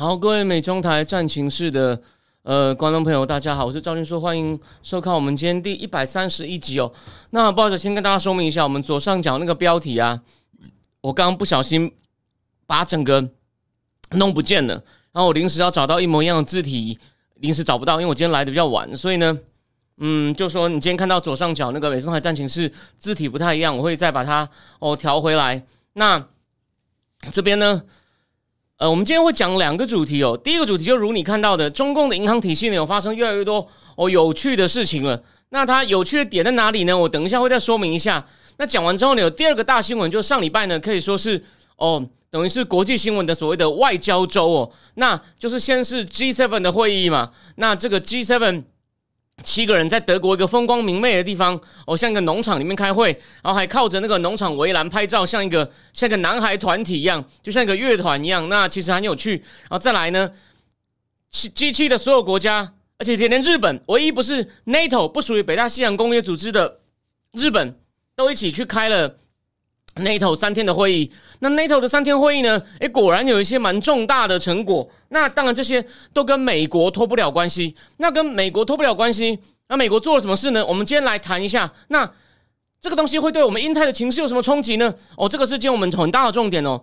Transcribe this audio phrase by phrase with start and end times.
[0.00, 2.00] 好，各位美中台战情室的
[2.44, 6.92] 呃观众朋友，大家好，我是赵军硕，欢迎收看我们今天第一百三十一集哦。
[7.32, 10.22] 那不好意思，先跟大家说明一下，我们左上角那个标题啊，
[11.00, 11.92] 我刚刚不小心
[12.64, 13.28] 把整个
[14.12, 14.74] 弄不见了，
[15.10, 16.96] 然后我临时要找到一模一样的字体，
[17.34, 19.36] 临时找不到，因为我今天来的比较晚，所以呢，
[19.96, 25.66] 嗯，就说你今天看到左上角那个美中台战情室字体不太一样，我会再把它哦调回来。
[25.94, 26.24] 那
[27.32, 27.82] 这边呢？
[28.78, 30.38] 呃，我们今天会讲两个主题哦。
[30.44, 35.20] 第一个主题就如你看到的，中共的银行体系呢有发生越来越多哦有趣的事情了。
[35.48, 36.96] 那它有趣的点在哪里呢？
[36.96, 38.24] 我等一下会再说明一下。
[38.56, 41.42] 那讲完之后呢，有第二个大新闻，就上礼拜呢可以说是
[41.76, 44.70] 哦，等于是国际新闻的所谓的外交周哦。
[44.94, 47.32] 那就是先是 G7 的会议嘛。
[47.56, 48.62] 那这个 G7。
[49.44, 53.10] 七个人在德国一个风光明媚的地方，哦，像一个农场里面开会，
[53.42, 58.48] 然后还靠着那个农场围栏拍照，像一个像一个男孩团体一样，就像一个乐团一样。
[58.48, 59.36] 那其实很有趣。
[59.62, 60.30] 然后再来呢，
[61.30, 66.80] 七 G 七的所有国家，而且连连日本，唯一不是 NATO 不属于北大西洋公约组织的
[67.32, 67.78] 日本，
[68.16, 69.18] 都一起去开了。
[69.98, 71.10] NATO 三天的会议，
[71.40, 72.60] 那 NATO 的三天会议呢？
[72.80, 74.88] 诶，果然有一些蛮重大的成果。
[75.10, 77.74] 那当然，这些都跟美国脱不了关系。
[77.98, 80.64] 那跟美国脱不了关系，那美国做了什么事呢？
[80.64, 81.72] 我们今天来谈一下。
[81.88, 82.10] 那
[82.80, 84.94] 这个东西会对我们印太的情势有什么冲击呢？
[85.16, 86.80] 哦，这个是今天我们很大的重点哦。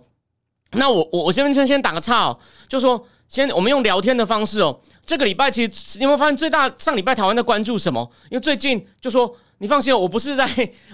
[0.72, 4.80] 那我我我先先先打个岔哦，就说先我们用聊天的方式哦。
[5.04, 8.10] 这个礼拜其实你有没有发现，最大上礼拜台湾在关注什么？
[8.30, 9.36] 因为最近就说。
[9.58, 10.46] 你放心，我不是在，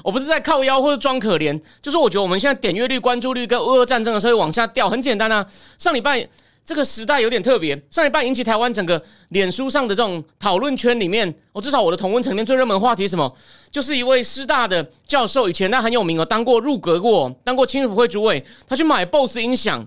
[0.05, 5.45] 我不是在靠腰或者装可怜，就是我觉得我们现在点阅率、关注率跟俄乌战争的时候往下掉，很简单啊。
[5.79, 6.25] 上礼拜
[6.65, 13.37] 这个时代有点特别，上礼拜引起台湾整个脸书上的这种讨论圈里面，我至少我的同温层里面最热门话题是什么，
[13.73, 19.85] 就是一位师大的教授，以前他很有名哦，当过入阁过，当过青辅会主委，他去买 BOSS 音响，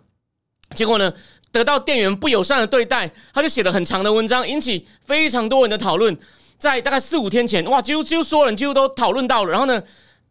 [0.76, 1.14] 结果呢
[1.54, 6.18] 得到店员不友善的对待，他就写了很长的文章，引起非常多人的讨论。
[6.58, 9.52] 在大概四五天前，哇，几乎几乎所有人几乎都讨论到了。
[9.52, 9.82] 然后呢，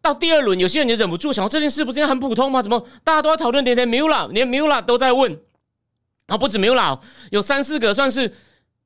[0.01, 2.61] 到第二轮，有些人也忍不住想，这件事不是应该很普通吗？
[2.61, 3.63] 怎么大家都在讨论？
[3.63, 5.31] 连连 Mula，连 Mula 都在问。
[6.27, 6.99] 然后不止 Mula，
[7.29, 8.31] 有三四个算是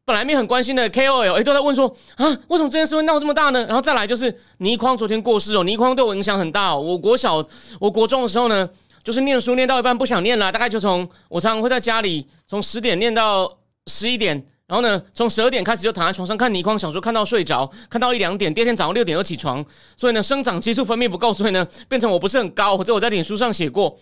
[0.03, 3.65] 本来面很关心的 KOL，哎，都在问说啊，为什么这件事会闹这么大呢？
[3.65, 6.73] 然后再来就是倪匡昨天过世哦，倪匡对我影响很大。
[6.73, 6.79] 哦。
[6.81, 7.45] 我国小，
[7.79, 8.69] 我国中的时候呢，
[9.03, 13.57] 就是念书念到一半不想念了，大概就从我常常会在家里从十点念到
[13.87, 14.45] 十一点。
[14.69, 19.65] 然后呢，从十二点开始就躺在床上看倪匡小说，看到睡着，看到一两点，第二天早上六点又起床。
[19.97, 22.77] 所以呢，生长激素分泌不够，所以呢，变成我不是很高。
[22.77, 23.97] 或者我在脸书上写过。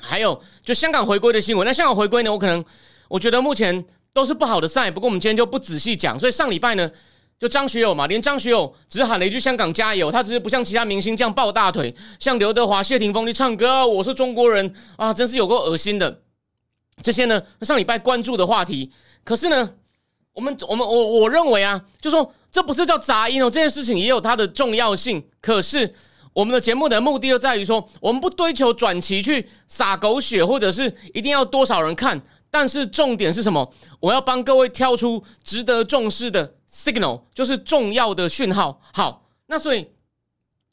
[0.00, 2.64] 还有就香港回归的新闻，那香港回归呢，我可能
[3.08, 4.90] 我觉得目前都是不好的赛。
[4.90, 6.18] 不过我们今天就不仔细讲。
[6.18, 6.90] 所以上礼拜呢，
[7.38, 16.22] 就张学友嘛，连张学友只是喊了一句“香港加油”，他只是不像其他明星这样抱大腿，像刘德华、谢霆锋去唱歌，我是中国人啊，真是有够恶心的。
[17.00, 18.90] 这些呢，上礼拜关注的话题。
[19.28, 19.74] 可是呢，
[20.32, 25.22] 我们我们我我认为啊，就说这不是叫杂音哦，这件事情也有它的重要性。
[25.42, 25.94] 可是
[26.32, 32.18] 我们的节目的目的就在于说，我们不追求转期去撒狗血，或者是一定要多少人看。
[32.48, 33.70] 但是重点是什么？
[34.00, 38.80] 我要帮各位挑出值得重视的 signal，就是重要的讯号。
[38.94, 39.86] 好，那所以。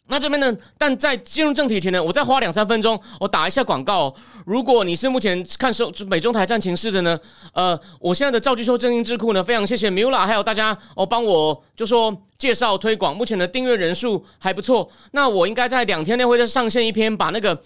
[0.07, 0.55] 那这边呢？
[0.77, 4.13] 但在进入正题前呢，我再花两三分钟，我打一下广告。
[4.45, 7.19] 如果你是目前看收美中台战情势的呢，
[7.53, 13.17] 呃，我现在的赵巨说正音智库呢，非常谢谢 Mula，还有大家哦，帮我就说介绍推广。
[13.17, 14.87] 目前的订阅人数还不错。
[15.13, 17.59] 那我应该在两天内会再上线一篇，把那个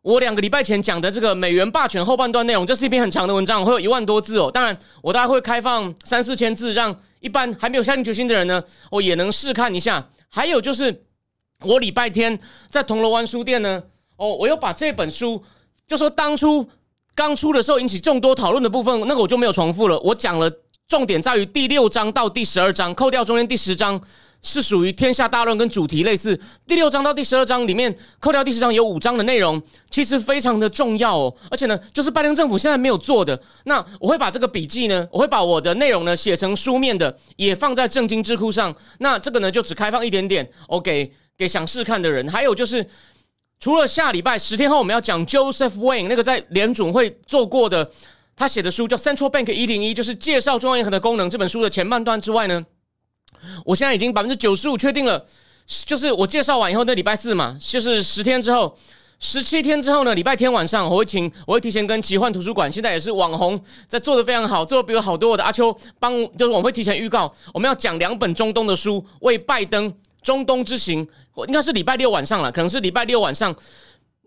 [0.00, 4.50] 我两个礼拜前讲的这个美元霸权后半段内容，这是一篇很长的文章，会有一万多字哦。
[4.52, 8.60] 当然，我大概会开放三四千字，让一般还没有下定决心的人呢，
[8.90, 10.08] 我也能试看一下。
[10.28, 11.04] 还有就是。
[11.64, 12.38] 我礼拜天
[12.68, 13.82] 在铜锣湾书店呢，
[14.16, 15.42] 哦，我又把这本书，
[15.86, 16.66] 就说当初
[17.14, 19.98] 刚出的时候引起众多讨论的部分，那个我就没有重复了。
[20.00, 20.50] 我讲了
[20.88, 24.00] 重点在于第六章到第十二章，扣掉中间第十章
[24.42, 26.38] 是属于天下大乱跟主题类似。
[26.66, 31.34] 第六章到第十二章里面，扣掉第十章有五章的内容，其实非常的重要哦。
[31.50, 33.40] 而且呢，就是拜登政府现在没有做的。
[33.64, 38.74] 那我会把这个笔记呢，我会把我的内容呢写成书面的，也放在正经智库上。
[38.98, 41.12] 那这个呢就只开放一点点，OK。
[41.38, 42.86] 给想试看的人，还有就是，
[43.58, 47.90] 除了下礼拜十天后我们要讲 Joseph Wayne 那个在联准会做过的
[48.36, 51.28] 他写的书叫《Central Bank 一零一》，就是介绍中央银行的功能。
[51.28, 52.64] 这本书的前半段之外呢，
[53.64, 55.24] 我现在已经百分之九十五确定了，
[55.86, 58.76] 就是我介绍完以后，那礼拜四嘛，就是十天之后。
[59.24, 60.16] 十七天之后呢？
[60.16, 65.30] 礼拜天晚上我会请，我会提前跟奇幻图书馆，现在也是网红，在做的非常好，做的比我好多。
[65.30, 73.54] 我的阿秋帮，就是我会提前预告，我们要讲两本中东的书，为拜登中东之行，我应该是礼拜六晚上了，可能是礼拜六晚上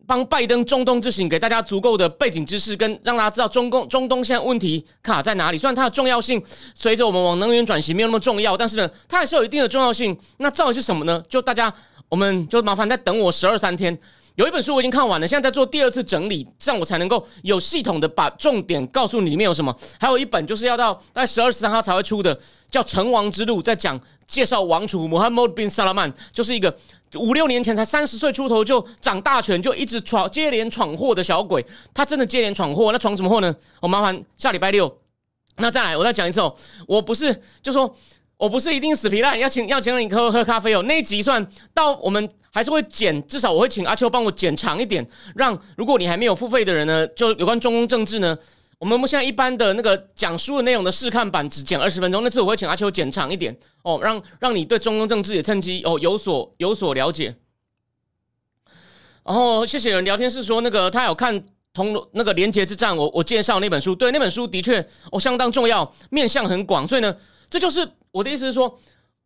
[0.06, 5.58] 帮拜登中东之行，给大家足够的背景知识，跟让大家知道中共中东现在问题卡在哪里。
[5.58, 6.42] 虽然它的重要性
[6.74, 10.16] 随着我们往能源转型没有那么重要，但是呢，它还是有一定的重要性。
[10.38, 11.24] 那到底是什么呢？
[11.28, 11.74] 就大家，
[12.10, 13.98] 我们就麻烦再等我十二三天。
[14.36, 19.74] 有一本书我已经看完了，现在在做第二次整理，这样我才能够有系统的把重点告诉你里面有什么。
[19.98, 22.38] 还有一本就是要到大概十二十三号才会出的，
[22.70, 23.98] 叫《成王之路》，在讲
[24.28, 26.76] 介绍王储 Muhammad bin Salman，就是一个
[27.16, 31.66] 五六年前才三十岁出头就掌大权，就一直闯接连闯祸的小鬼。
[31.94, 33.56] 他真的接连闯祸，那闯什么祸呢？
[33.80, 34.98] 我麻烦下礼拜六，
[35.56, 36.54] 那再来我再讲一次哦，
[36.88, 37.96] 我不是就说。
[38.38, 40.84] 我不是一定死皮赖，要请要请你喝喝咖啡哦。
[40.84, 45.06] 那一集算到我们还是会剪，至少我会请阿秋帮我剪长一点，
[45.36, 48.38] 让如果你还没有付费的人呢，就有关中共政治呢，
[48.78, 57.36] 我们现在一般的那个讲书的内容的试看版只剪二十分钟，那次我会请阿秋剪长一点哦，让让你对中共政治也趁机哦有所有所了解。
[59.24, 61.42] 然后谢谢有人聊天室说那个他有看
[61.74, 67.16] 同那个廉洁之战，我我介绍那本书，对那本书的确哦相当重要，面向很广，所以呢，
[67.56, 67.90] 这就是。
[68.12, 68.78] 我的意思是说，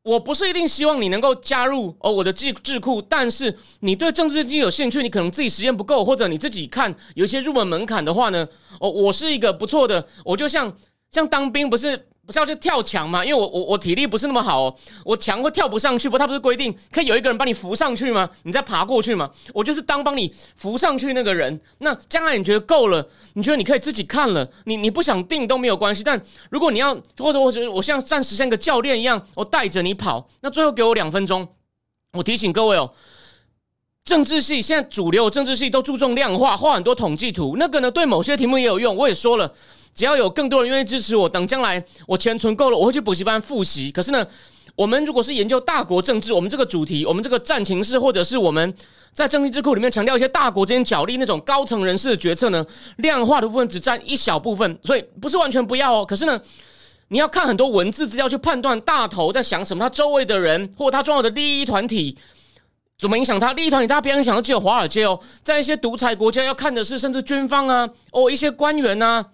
[0.04, 8.48] 我不是一定希望你能够加入哦我的智智库，但是你对政治经济有兴趣，你可能自己时间不够，或者你自己看有一些入门门槛的话呢，
[8.80, 10.72] 哦，我是一个不错的，我就像
[11.10, 12.09] 像当兵不是。
[12.30, 13.26] 不是要去跳墙吗？
[13.26, 16.08] 因为我我我体力不是那么好，哦，我墙会跳不上去。
[16.08, 18.30] 不，他不是规定可以有一个人帮你扶上去吗？
[18.44, 19.32] 你再爬过去吗？
[19.52, 21.60] 我就是当帮你扶上去那个人。
[21.80, 23.04] 那将来你觉得够了，
[23.34, 26.04] 你觉得你可以自己看了，你你不想定都没有关系。
[26.04, 26.22] 但
[26.52, 31.48] 如果你要，或者我觉得我像暂时像个教练一样，我带着你跑，那最后给我两分钟。
[32.14, 32.94] 我提醒各位哦，
[34.04, 38.96] 政治系现在主流政治系都注重量化，画很多统计图，那个呢对某些题目也有用。
[38.96, 39.52] 我也说了。
[39.96, 43.92] 只要有更多人愿意支持我，等将来我钱存够了，我会去补习班复习。
[43.92, 44.26] 可是呢，
[44.76, 48.74] 我们如果是研究大国政治，我们这个主题，我们这个战情势，或者是我们
[49.14, 52.66] 在政治智库里面强调一些大国之间角力那种高层人士的决策呢，
[52.98, 56.06] 量化的部分只占一小部分，所以不是完全不要哦。
[56.06, 56.40] 可是呢，
[57.10, 62.18] 你要看很多文字资料去判断大头在想什么，他周围的人或他重要的利益团体
[62.98, 69.26] 怎么影响他利益团体，大家不要想到只有华尔街哦，在一些独裁国家要看的是甚至军方啊，哦一些官员啊。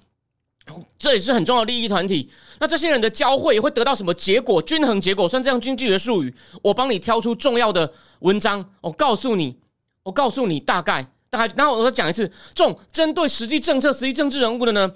[0.97, 2.29] 这也是很重要的利益团体。
[2.59, 4.61] 那这些人的交汇会得到什么结果？
[4.61, 6.33] 均衡结果，算这样经济学术语。
[6.61, 9.57] 我帮你挑出重要的文章，我告诉你，
[10.03, 11.53] 我告诉你大概大概。
[11.55, 14.91] 然后我再讲一次，这种针对实际政策、实际政治人物的呢，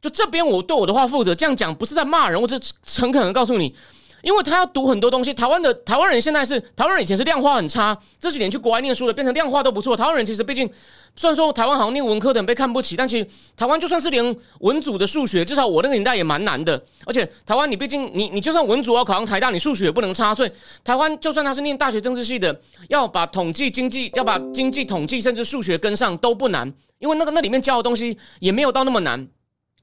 [0.00, 1.34] 就这边我对我的话负责。
[1.34, 3.74] 这样讲不是在骂人，我是诚恳的告诉你。
[4.22, 9.96] 因为他要读很多东西，台湾的台湾人现在是台湾人以前是量化很差，这几年去国外念书的变成量化都不错。
[9.96, 10.68] 台湾人其实毕竟
[11.16, 13.26] 虽然说台湾好像念文科的人被看不起，但其实
[13.56, 16.82] 台湾就算是连文组的数学，至少我那个年代也蛮难的。
[17.06, 20.34] 而且台湾你毕竟你你就算文组要考上台大，你数学也不能差。
[20.34, 20.50] 所以
[20.84, 29.28] 台湾就算他是念大学政治系的，要把统计经济要把经济统计甚至数学跟上都不难，因为那个那里面教的东西也没有到那么难。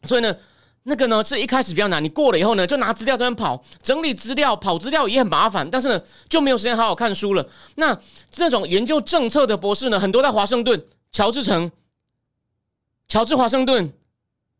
[0.04, 0.36] 所以呢。
[0.89, 7.46] 那个呢，是一开始比较难，你过了以后呢，就拿资料这边跑，整理资料，跑资料也很麻烦，但是呢，就没有时间好好看书了。
[7.75, 8.00] 那
[8.32, 11.70] 这种研究政策的博士呢，很多在华盛顿、乔治城、
[13.10, 13.91] 乔治华盛顿、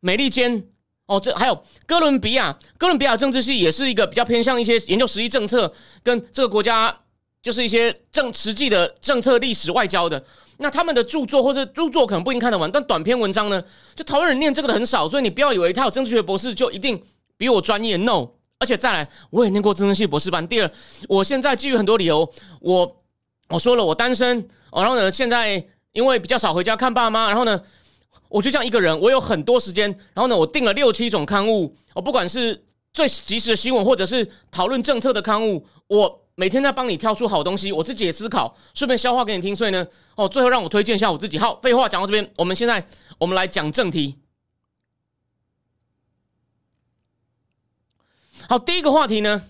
[0.01, 0.67] 美利坚，
[1.05, 6.93] 哦，这还有哥伦比亚，哥伦比亚政治系也是一个比较偏向一些研究实际政策，跟这个国家
[7.41, 10.24] 就是一些政实际的政策、历史、外交的。
[10.60, 13.63] 那他们的著作或者著作可能不一定看得完，但短篇文章呢，
[13.96, 17.00] 就台湾人念这个的很少，所以你不要以为他有政治学博士就一定
[17.38, 17.96] 比我专业。
[17.96, 20.48] No，而且再来，我也念过政治系博士班。
[20.48, 20.72] 第二，
[21.08, 22.27] 我现在基于很多理由，
[22.60, 23.03] 我
[23.50, 24.39] 我说了我单身，
[24.72, 25.63] 哦然后呢，现在
[25.94, 27.62] 因为比较少回家看爸妈，然后呢，
[28.27, 36.24] 我就像一个人，我有很多时间，然后呢，我订了六七种刊物，我不管是最及时的新闻，或者是讨论政策的刊物，我。
[36.39, 39.56] 每天在帮你挑出好东西，我自己也思考，顺便消化给你听。
[39.56, 41.39] 所以呢，哦，最后让我推荐一下我自己。
[41.39, 42.86] 好，废话讲到这边，我们现在
[43.17, 44.20] 我们来讲正题。
[48.48, 49.46] 好，第一个话题呢，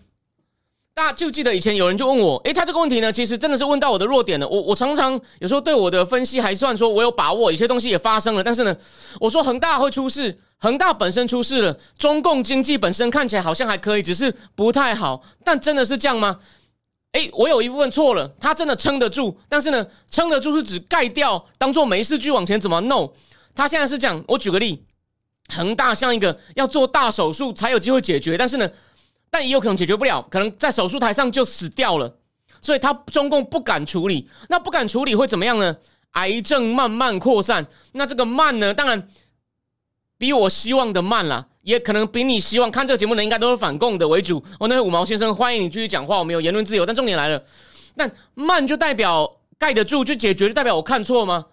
[0.93, 4.47] 大家就记得以前有人就问我，诶，他这个问题呢，其实真的是问到我的弱点了。
[4.47, 8.41] 我我常常有时候对我的分析还算说我有把握，有些东西也发生了。
[8.41, 8.73] 但是呢，
[9.19, 15.21] 我说恒大会出事，恒大本身出事了，中共经济本身看起来好像还可以，只是不太好。
[15.43, 16.39] 但真的是这样吗？
[17.17, 23.11] 哎，我有一部分错了，他真的撑得住，但是呢，撑得住是指盖掉，当做没事继续往前怎么弄
[23.55, 24.85] 他现在是这样，我举个例，
[25.51, 28.69] 恒大像一个要做大手术才有机会解决，但是呢，
[29.31, 32.19] 但也有可能解决不了，可能在手术台上就死掉了，
[32.61, 34.29] 所以他中共不敢处理。
[34.49, 35.75] 那不敢处理会怎么样呢？
[36.11, 39.07] 癌症慢慢扩散，那这个慢呢，当然
[40.17, 44.43] 比我希望的慢啦，也可能比你希望看这个节目的应该都是反共的为主。
[44.59, 46.85] 哦，那位五毛先生，欢迎你继续讲话，我们有言论自由。
[46.85, 47.43] 但重点来了，
[47.95, 51.45] 那慢就代表盖得住就解决，就代表我看错吗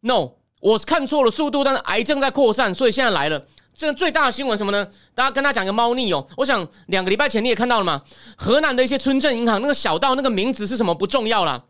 [0.00, 0.32] ？No。
[0.62, 3.44] 我看错了速度，但是癌症在扩散，所以现在来了。
[3.74, 4.86] 这个最大的新闻什么呢？
[5.12, 6.24] 大家跟他讲个猫腻哦。
[6.36, 8.00] 我想两个礼拜前你也看到了嘛，
[8.36, 11.64] 河南的一些村镇银行那个小道那个名字是什么不重要啦，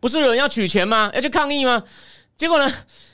[0.00, 1.12] 不是有人要取钱吗？
[1.14, 1.84] 要去抗议吗？
[2.36, 2.68] 结果呢，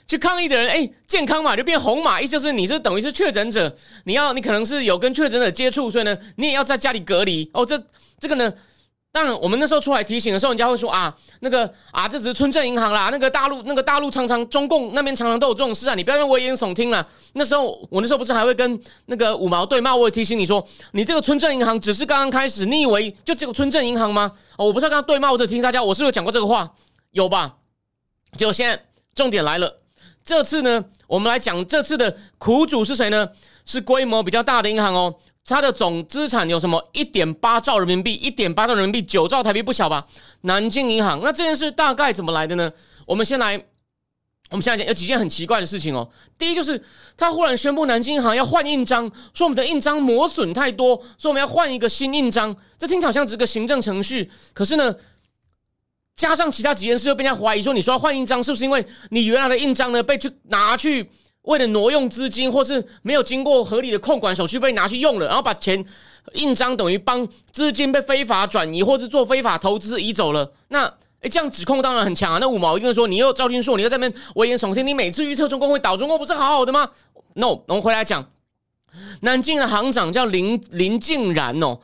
[0.08, 3.72] 去抗议的人哎，健康码就变红码，意思就是你是等于是确诊者，
[4.04, 7.64] 你要你可能是有跟确诊者接触，所以呢，你也要在家里隔离哦。
[7.64, 7.80] 这
[8.18, 8.52] 这个呢？
[9.10, 13.08] 当然，我们那时候出来提醒的时候，人家会说啊，那个啊，这只是村镇银行啦。
[13.10, 17.04] 那个大陆，那个大陆常常中共那边常常都有这种事啊，你不要用危言耸听了。
[17.32, 24.30] 那时候我那时候不是还会跟那个五毛对骂，我也提醒你说，你这个村镇银行只是刚刚开始，你以为就这个村镇银行吗？
[24.58, 26.70] 哦，我不是要跟他对骂，我只提醒大家，我是不是讲过这个话？
[27.12, 27.56] 有吧？
[28.34, 28.78] 结果现在
[29.14, 29.80] 重点来了，
[30.28, 33.30] 这次呢，我们来讲这次的苦主是谁呢？
[33.64, 35.14] 是规模比较大的银行哦。
[35.42, 36.86] 它的总资产有什么？
[36.92, 40.06] 一点八兆人民币，一点八兆人民币，九兆台币不小吧？
[40.42, 42.70] 南京银行，那这件事大概怎么来的呢？
[43.06, 43.56] 我们先来，
[44.50, 46.06] 我们现在讲有几件很奇怪的事情哦。
[46.36, 46.84] 第一就是
[47.16, 52.54] 他忽然宣布南京银行要换印章，说我们的印章磨损太多，说我们要换一个新印章。
[52.76, 54.94] 这听起来好像只是个行政程序，可是呢，
[56.18, 61.08] 加上其他几件事，又被人家怀疑说，你说要换印章，是不是因为你原来的印章呢被去拿去？
[61.42, 65.82] 为了挪用资金，或是没有经过合理的控管手续被拿去用了，然后把钱
[66.34, 70.52] 印章等于帮资金被非法转移，或是做非法投资移走了。
[70.68, 70.84] 那
[71.20, 72.38] 诶，这样指控当然很强啊。
[72.38, 76.90] 那五毛一个人说，你又赵天硕，你又在那边危言耸听，你每次预测中共会倒，中共不是好好的吗
[77.32, 78.30] ？No，我们回来讲，
[79.22, 81.78] 南京的行长叫林林静然哦。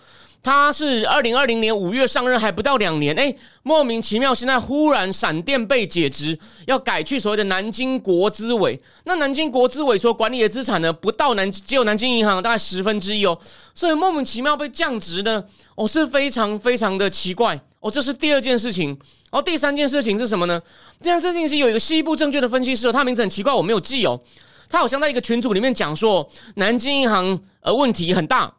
[0.45, 8.79] 他是二零二零年五月上任，还不到两年，哎，莫名其妙，现在忽然闪电被解职，要改去所谓的南京国资委。
[9.05, 13.37] 那南京国资委所管理的资产呢，不到南只有南京银行大概十分之一哦，
[13.75, 15.43] 所以莫名其妙被降职呢，
[15.77, 17.91] 哦，是非常非常的奇怪哦。
[17.91, 18.95] 这是第二件事情，
[19.31, 20.61] 哦，第三件事情是什么呢？
[21.01, 24.21] 这件事情是有一个西部证券的分析师，他名字很奇怪，我没有记哦。
[24.69, 28.53] 他好像在一个群组里面讲说，南京银行呃问题很大，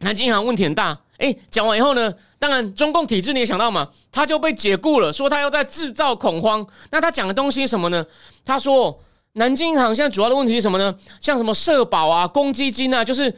[0.00, 0.98] 南京银行问题很大。
[1.20, 6.66] 哎，讲完以后呢，当然中共体制你也想到嘛，他就被解雇了，说他要在制造恐慌。
[6.90, 8.06] 那他讲的东西什么呢？
[8.42, 8.98] 他说
[9.34, 10.98] 南京银行现在主要的问题是什么呢？
[11.20, 13.36] 像什么社保啊、公积金啊，就是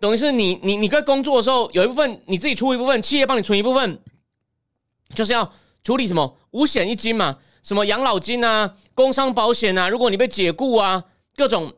[0.00, 4.02] 等于是你你你在工作的时候有一部分你自己出一部分，企业帮你存一部分，
[5.14, 5.52] 就是要
[5.84, 11.04] 处理什么五险一金嘛，什么养老金啊、工伤保险啊，如果你被解雇啊，
[11.36, 11.72] 各种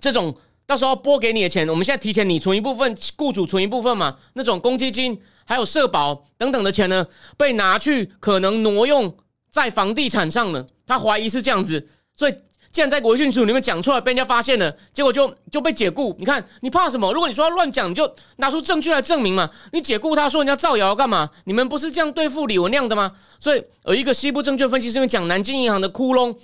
[0.00, 0.34] 这种。
[0.68, 4.18] 到时候拨给你的钱，我们现在提前你存一部分，雇主存一部分嘛？
[4.34, 7.06] 那种公积金还有社保等等的钱呢，
[7.38, 9.16] 被拿去可能挪用
[9.50, 10.66] 在房地产上了。
[10.86, 12.34] 他怀疑是这样子，所以
[12.70, 16.14] 既然在国讯组里面讲出来，被人家发现了，结果就就被解雇。
[16.18, 17.10] 你看你怕什么？
[17.14, 19.48] 如果你说乱讲，你就拿出证据来证明嘛。
[19.72, 21.30] 你解雇他说人家造谣干嘛？
[21.44, 23.12] 你们不是这样对付李文亮的吗？
[23.40, 26.36] 所以有一个西部证券分析师讲南京银行的窟窿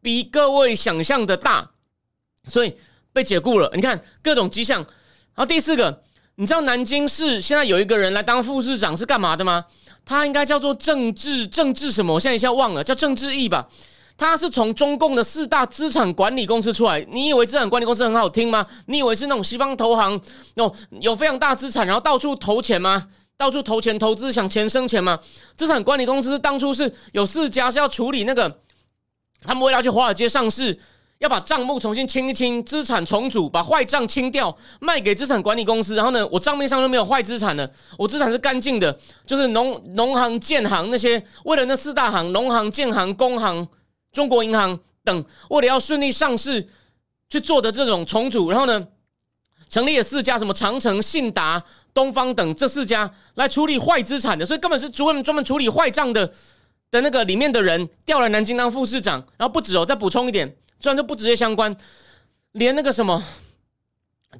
[0.00, 1.72] 比各位想象的大，
[2.46, 2.76] 所以。
[3.12, 4.80] 被解雇了，你看各种迹象。
[5.34, 6.02] 然后第四个，
[6.36, 9.64] 你知道南京市现在有一个人来当副市长是干嘛的吗？
[10.04, 12.14] 他应该叫做政治政治什么？
[12.14, 13.68] 我现在一下忘了，叫政治义吧。
[14.16, 17.00] 他是从中共的四大资产管理公司出来。
[17.10, 18.66] 你以为资产管理公司很好听吗？
[18.86, 20.20] 你以为是那种西方投行
[20.56, 23.08] 哦，有非常大资产，然后到处投钱吗？
[23.38, 25.18] 到处投钱投资，想钱生钱吗？
[25.56, 28.60] 资产管理公司当初是有四家是要处理那个，
[29.42, 30.78] 他们为了去华尔街上市。
[31.22, 35.94] 要把账目重新清一清，资产重组，把坏账清掉，卖给资产管理公司。
[35.94, 38.98] 然后呢，我账面上就没有坏资产了，我资产是干净的。
[39.24, 43.68] 就是农农行、建行那些，为了那四大行，农行、建行、工行、
[44.10, 46.68] 中国银行等，为了要顺利上市
[47.30, 48.50] 去做的这种重组。
[48.50, 48.84] 然后呢，
[49.68, 51.62] 成立了四家，什么长城、信达、
[51.94, 56.32] 东方等这四家来处理坏资产的，所以根本是专门专门处理坏账的
[56.90, 59.24] 的那个里面的人调来南京当副市长。
[59.36, 60.56] 然后不止哦，再补充一点。
[60.82, 61.74] 虽然就不直接相关，
[62.50, 63.22] 连那个什么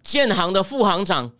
[0.02, 1.30] 建行的副行长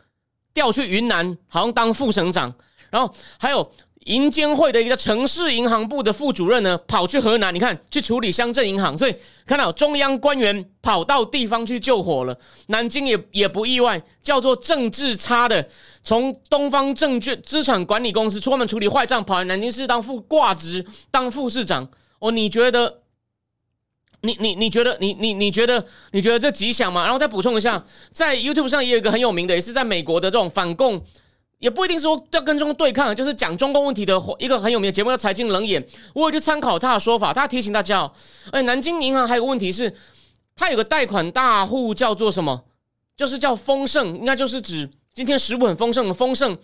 [0.55, 2.55] 调去云南，好像当副省长，
[2.89, 3.69] 然后还有
[4.05, 12.39] 银监会的一个城市银行部的副主任呢，跑去河南，你看去处理乡镇银行，所以看到中央官员跑到地方去救火了。
[12.69, 15.69] 南京也也不意外，叫做政治差的，
[16.05, 21.89] 从东方证券资产管理公司专门处理坏账，跑来南京市当副挂职当副市长。
[22.21, 23.02] 哦，你觉得？
[24.25, 27.03] 你你你觉得你你你觉得你觉得这吉祥吗？
[27.05, 31.05] 然后再补充一下，在 YouTube 上也有一个很有名的，也是在美国的这种反共，
[31.59, 35.83] 也不一定说要跟中共对抗，就是讲中共问题的一个很有名的节目叫《财经冷眼》，
[36.15, 38.13] 我有去参考他的说法，他提醒大家哦，
[38.53, 39.93] 哎，南京银行还有个问题是，
[40.55, 42.65] 它有个贷款大户叫做什么？
[43.17, 46.57] 就是叫丰盛，应该就是指今天食物很丰盛的丰盛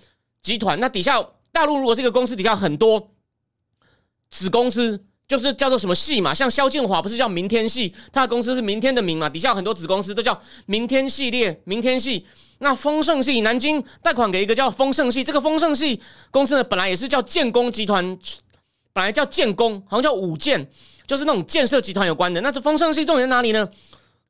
[0.42, 0.78] 集团。
[0.78, 3.10] 那底下大陆如果是一个公司，底下很多
[4.30, 5.04] 子公司。
[5.28, 12.26] 就是叫做什么系嘛，像肖建华不是叫明天系，他的公司是明天的明嘛，底下有很多子公司都叫明天系列、明天系。
[12.60, 18.18] 那丰盛系南京贷款给一个叫丰盛系，这个丰盛系公司呢，本来也是叫建工集团，
[18.94, 20.66] 本来叫建工，好像叫五建，
[21.06, 22.40] 就是那种建设集团有关的。
[22.40, 23.68] 那这丰盛系重点在哪里呢？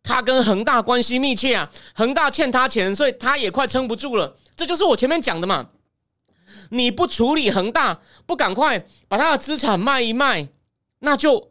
[0.02, 4.37] 他跟恒大关系密切啊，恒大欠他钱，所以他也快撑不住了。
[4.57, 5.69] 这就是我前面讲的嘛，
[6.71, 10.49] 你不处理恒大，不赶快把他的资产卖一卖。
[11.00, 11.50] 那就，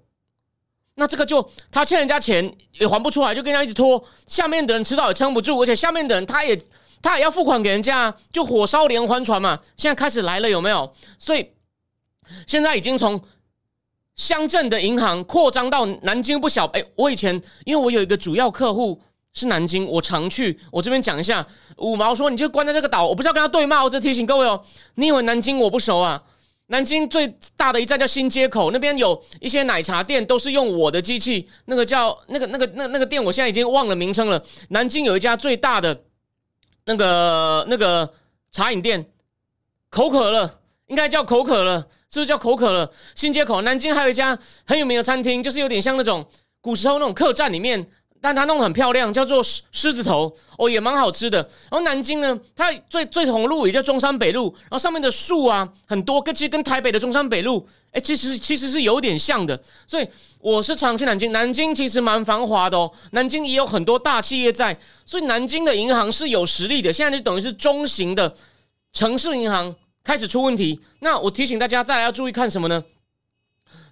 [0.95, 6.59] 那这个就他欠人家钱也还不出来，就跟人家一直拖，下面的人迟早也撑不住，而且下面的人他也
[7.01, 9.59] 他也要付款给人家，就火烧连环船嘛。
[9.77, 10.93] 现在开始来了，有没有？
[11.19, 11.51] 所以
[12.45, 13.21] 现在已经从
[14.15, 16.65] 乡镇的银行扩张到南京不小。
[16.73, 18.99] 哎，我以前因为我有一个主要客户
[19.33, 20.59] 是南京，我常去。
[20.71, 21.45] 我这边讲一下，
[21.77, 24.61] 五毛说你就关在这个岛，我不是要跟他对骂，我只提醒各位哦。
[24.95, 26.21] 你以为南京我不熟啊？
[26.69, 31.49] 南京最大的一站叫新街口，那边有一些奶茶店，都是用我的机器。
[31.65, 34.43] 那个叫那个那个那那个店，我现在已经忘了名称了。
[34.69, 36.03] 南京有一家最大的
[36.85, 38.13] 那个那个
[38.51, 39.09] 茶饮店，
[39.89, 42.91] 口渴了，应该叫口渴了，是不是叫口渴了？
[43.15, 46.27] 新街口，南京还有一家很有名的餐厅，就是有点像那种
[46.59, 47.89] 古时候那种客栈里面。
[48.19, 51.37] 但它弄得很漂亮，叫做狮狮子头哦，也蛮好吃的。
[51.69, 59.59] 然后南京呢，它最最红路也叫中山北路，然后上面的树啊很多，跟其实跟台北的中山北路，哎，其实其实是有点像的。
[59.85, 60.07] 所以
[60.39, 66.91] 我是常去南京，南京其实蛮繁华的哦，南京也有很多大企业在，所以南京的银行是有实力的。
[66.91, 68.35] 现在就等于是中型的
[68.93, 72.83] 城市银行开始出问题，那我提醒大家再来要注意看什么呢？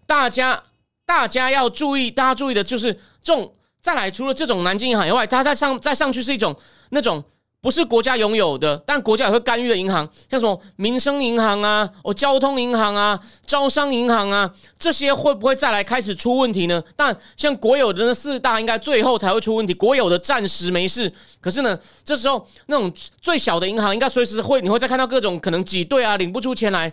[0.06, 0.64] 大家
[1.06, 3.54] 大家要注意，大家注意的就是这种。
[3.86, 6.56] 再来，除了这种南京银行以外，它再上再上去是一种
[6.90, 7.24] 那种
[7.62, 16.84] 不是国家拥有的，但国家也会干预的银行，像什么民生银行啊、哦交通银行啊、招商银行啊，这些会不会再来开始出问题呢？
[16.96, 19.72] 但像国有的那四大，应该最后才会出问题。
[19.72, 26.92] 国有的暂时没事，可是呢，这时候那种最小的银行，应该随时会你会再看到各种可能挤兑啊，领不出钱来。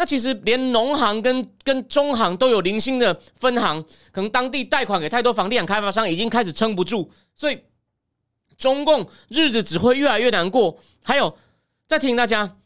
[0.00, 7.60] 那其实连农行跟跟中行都有零星的分行，可能当地贷款给太多房地产开发商，已经开始撑不住，所以
[8.56, 10.78] 中共日子只会越来越难过。
[11.02, 11.36] 还有，
[11.88, 12.56] 再提醒大家，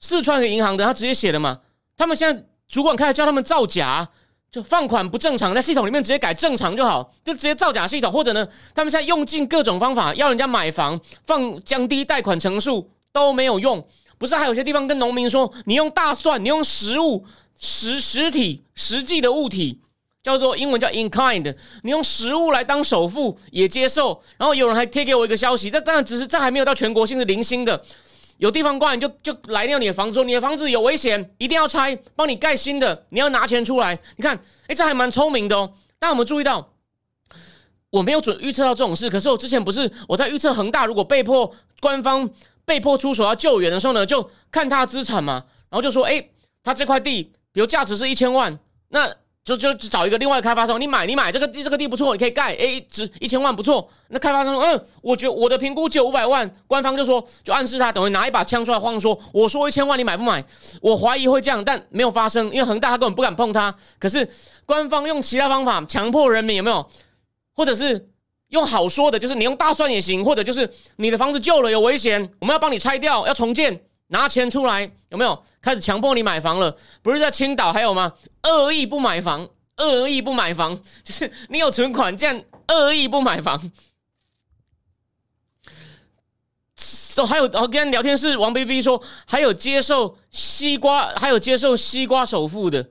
[0.00, 1.60] 四川的银行的他直接写了嘛，
[1.96, 4.08] 他们现在主管开始叫他们造假，
[4.50, 13.86] 就放款不正常，在系统里面直接改正常就好，就直接造假系统，或者呢，他们现在用尽各种方法要人家买房，放降低贷款成数都没有用。
[14.18, 17.24] 不是还有些地方跟农民说，你用大蒜，你用实物
[17.58, 19.80] 实实体实际的物体，
[20.22, 24.22] 叫做英文叫 in kind，你用食物来当首付也接受。
[24.36, 27.82] 然后有人还贴给我一个消息，这当然只是这还没有到全国性的零星的，
[28.38, 33.98] 有地方官就就来掉你的房子，说你的房子有危险，一定要拆，帮你盖新的，你要拿钱出来。
[34.16, 35.72] 你看，哎，这还蛮聪明的哦。
[35.98, 36.72] 但我们注意到，
[37.90, 42.30] 我没有准预测到这种事，可是我之前不是我在预测恒大如果被迫官方。
[42.64, 46.28] 被迫出手要救援的时候呢，就看他资产嘛，然后就说：“哎，
[46.62, 49.08] 他这块地，比如价值是一千万，那
[49.44, 53.86] 就就找一个另外开发商，你买，你买这个地，这个地不错，你可以盖，哎，值一千万不错。
[54.08, 60.42] 那开发商说：嗯，我觉我的评估只有五百万，官方就说，就暗示他等于拿一把枪出来晃，说我说一千万，你买不买？
[60.80, 63.74] 我怀疑会这样，但没有发生，因为恒大他根本不敢碰他。
[63.98, 64.26] 可是
[64.64, 66.88] 官方用其他方法强迫人民有没有？
[67.54, 68.08] 或者是？”
[68.48, 75.42] 用好说的，就是你用大蒜也行，或者就是你的房子旧了有危险，我们要帮你拆掉，要重建，拿钱出来，有没有？
[75.60, 76.76] 开始强迫你买房了？
[77.02, 78.12] 不是在青岛还有吗？
[78.44, 83.70] 恶意不买房，恶意不买房，就是你有存款，这样恶意不买房。
[87.16, 92.90] 哦，还有，然后跟聊天室王 B B 说，还有接受西瓜，还有接受西瓜首付的。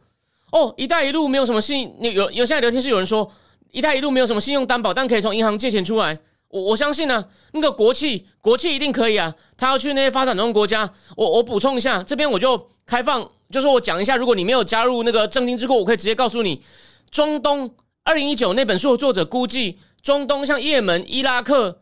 [0.52, 3.32] 哦，一带一路没有什么信，有有现在聊天室有人说。
[3.74, 6.18] 一带一路没有什么信用担保，但可以从银行借钱出来。
[6.48, 9.34] 我我相信呢，那个国企国企一定可以啊。
[9.58, 16.62] 他要去那些发展中国家，我我补充一下，这边我就开放，就是我讲一下，如果你没有加入那个正金智库，我可以直接告诉你，
[17.10, 21.82] 中东二零一九那本书的作者估计，中东像也门、伊拉克、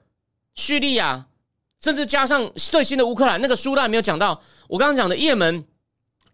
[0.55, 1.25] 叙利亚，
[1.81, 4.41] 甚至加上最新的乌克兰，那个书还没有讲到。
[4.69, 5.65] 我刚刚讲的也门、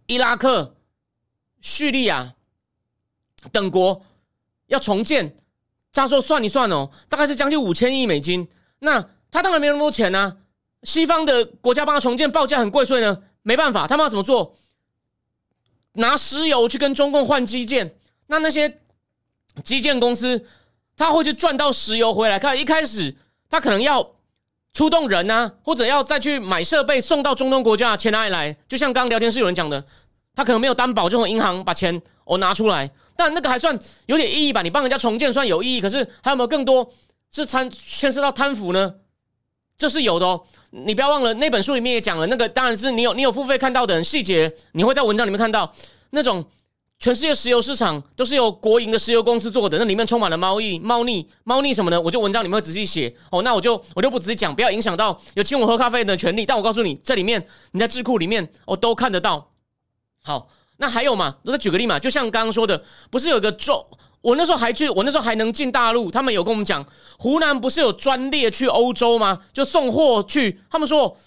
[0.05, 0.75] 伊拉克、
[1.59, 2.35] 叙利亚
[3.51, 4.05] 等国
[4.67, 5.35] 要重建。
[5.97, 8.47] 他说算一算哦，大概是将近五千亿美金。
[8.79, 10.37] 那他当然没那么多钱呐。
[10.83, 14.55] 西方的国家帮他重建，报价很贵，所以呢，没办法，他们要怎么做？
[15.93, 17.95] 拿石油去跟中共换基建。
[18.27, 18.79] 那那些
[19.63, 20.45] 基建公司，
[20.95, 22.37] 他会去赚到石油回来。
[22.37, 23.15] 看一开始，
[23.49, 24.11] 他可能要
[24.71, 28.55] 出动人呐，或者要再去买设备送到中东国家，钱哪里来？
[28.67, 29.83] 就像刚刚聊天室有人讲的，
[30.35, 32.91] 他可能没有担保，就从银行把钱我拿出来。
[33.17, 34.61] 但那个还算有点意义吧？
[34.61, 36.87] 你帮人家重建算有意义，可是还有没有更多
[37.31, 38.93] 是参牵涉到贪腐呢？
[39.77, 40.41] 这是有的哦。
[40.69, 45.73] 你不要忘了，那本书里面也讲了，那个当然是你有你有付费看到的细节，你会在文章里面看到
[46.11, 46.45] 那种
[46.99, 51.99] 全世界石油市场都是由国营的石油公司做的，那里面充满了猫腻、猫腻、猫腻什么的。
[51.99, 53.41] 我就文章里面会仔细写哦。
[53.41, 56.45] 那我就我就不仔细讲，不要影响到有请我喝咖啡的权利。
[56.45, 59.51] 但我告诉你，这里面你在智库里面哦都看得到。
[60.21, 60.49] 好。
[60.77, 61.35] 那还有嘛？
[61.43, 63.85] 我再举个例嘛，就像刚刚说的，不是有个州？
[64.21, 66.11] 我那时候还去，我那时候还能进大陆。
[66.11, 66.85] 他们有跟我们讲，
[67.17, 69.39] 湖南不是有专列去欧洲吗？
[69.53, 70.61] 就送货去。
[70.69, 71.17] 他们说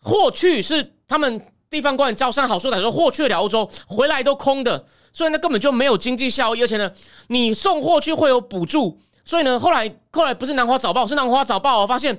[0.00, 6.62] 货去是他们地方官员招商好说歹说货去了欧洲，回来都空的，所以那根本就没有经济效益。
[6.62, 6.90] 而且呢，
[7.28, 12.18] 你送货去会有补助，所以呢，后来后来不是南华早报，是南华早报，发现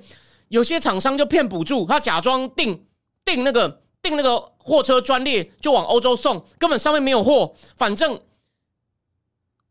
[0.50, 2.86] 有些厂商就骗补助，他假装订
[3.26, 3.82] 订那个。
[4.16, 7.54] 那个货车专列就往欧洲送，根本上面没有货。
[7.76, 8.20] 反正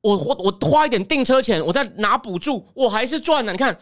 [0.01, 3.53] 我我我花一点订车钱，我再拿补助，我还是赚的。
[3.53, 3.77] 你看，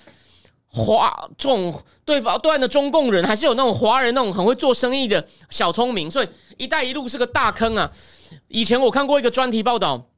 [0.67, 6.11] 华这种对方对岸的中共人，还是有那种华人那种很会做生意的小聪明。
[6.11, 7.91] 所以“一带一路”是个大坑啊！
[8.49, 10.09] 以前我看过一个专题报道，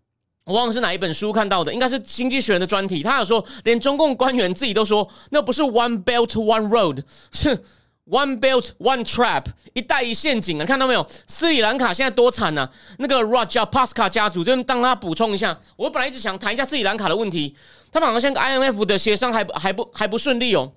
[0.44, 3.03] 我忘了是哪一本书看到的，应该是《经济学人》的专题。
[3.03, 7.64] 他有说，连中共官员自己都说，那不是 “One Belt One Road”，是。
[8.11, 9.44] One belt, one trap，
[9.75, 10.64] 一带一陷阱啊！
[10.64, 11.07] 看到没有？
[11.27, 12.71] 斯里兰卡现在多惨呐！
[12.99, 15.61] 那个 Rajapaksa 家族，就当他补充一下。
[15.77, 17.55] 我本来一直想谈一下斯里兰卡的问题，
[17.92, 20.73] 他们好像跟 IMF 的协商还还不还不顺利哦。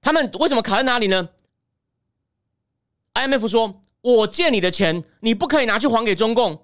[0.00, 1.28] 他们为什么卡在哪里呢
[3.14, 6.62] ？IMF 说：“我借你的钱，你不可以拿去还给中共。”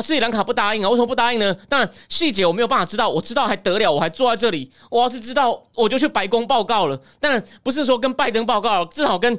[0.00, 0.88] 斯里兰卡不答应啊？
[0.88, 1.54] 为什么不答应呢？
[1.68, 3.92] 当然细节我没有办法知道，我知道还得了？
[3.92, 7.00] 我还坐在这里，我要是知道，我就去白宫报告了。
[7.20, 9.38] 但不是说跟拜登报告，至少跟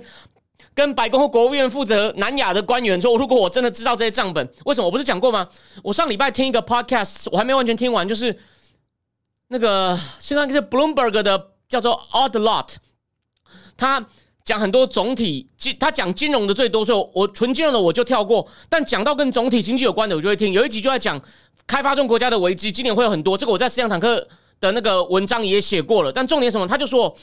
[0.73, 4.85] 跟白宫和国务院负责南亚的官员说，如果我真的知道这些账本，为什么？
[4.85, 5.47] 我不是讲过吗？
[5.83, 8.37] 我上礼拜听一个 podcast，我还没完全听完，就是
[9.47, 12.75] 那个现在是 Bloomberg 的叫做 Odd Lot，
[13.77, 14.05] 他。
[14.49, 18.47] 讲很多总体金，他讲金融的最多，所以我纯金融的我就跳过。
[18.67, 20.51] 但讲到跟总体经济有关的，我就会听。
[20.51, 21.21] 有一集就在讲
[21.67, 23.37] 开发中国家的危机，今年会有很多。
[23.37, 24.27] 这个我在思想坦克
[24.59, 26.11] 的那个文章也写过了。
[26.11, 26.65] 但重点什么？
[26.65, 27.15] 他就说，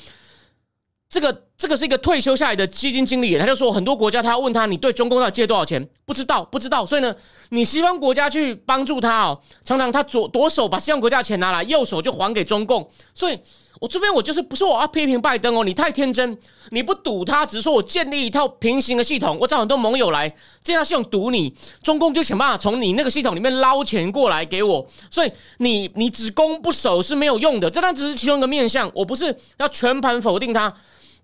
[1.09, 5.85] 这个这个是一个退休下来的基金经理，他就说很多国家他要问他，你对中共要借多少钱？
[6.05, 6.87] 不知道，不知道。
[6.87, 7.13] 所以呢，
[7.49, 12.89] 你西方国家去帮助他哦，常常他左左手把西方国家的钱拿来，右手就还给中共。
[13.13, 13.37] 所以。
[13.81, 16.37] 我这边我就是不是我要批评拜登哦，你太天真，
[16.71, 30.73] 你不赌他，只是说我建立一套平行的系统，我找很多盟友来，这套系统赌你，中共就想办法从你那个系统里面捞钱过来给我，所以你你只攻不守是没有用的，这单只是其中一个面向，我不是要全盘否定他，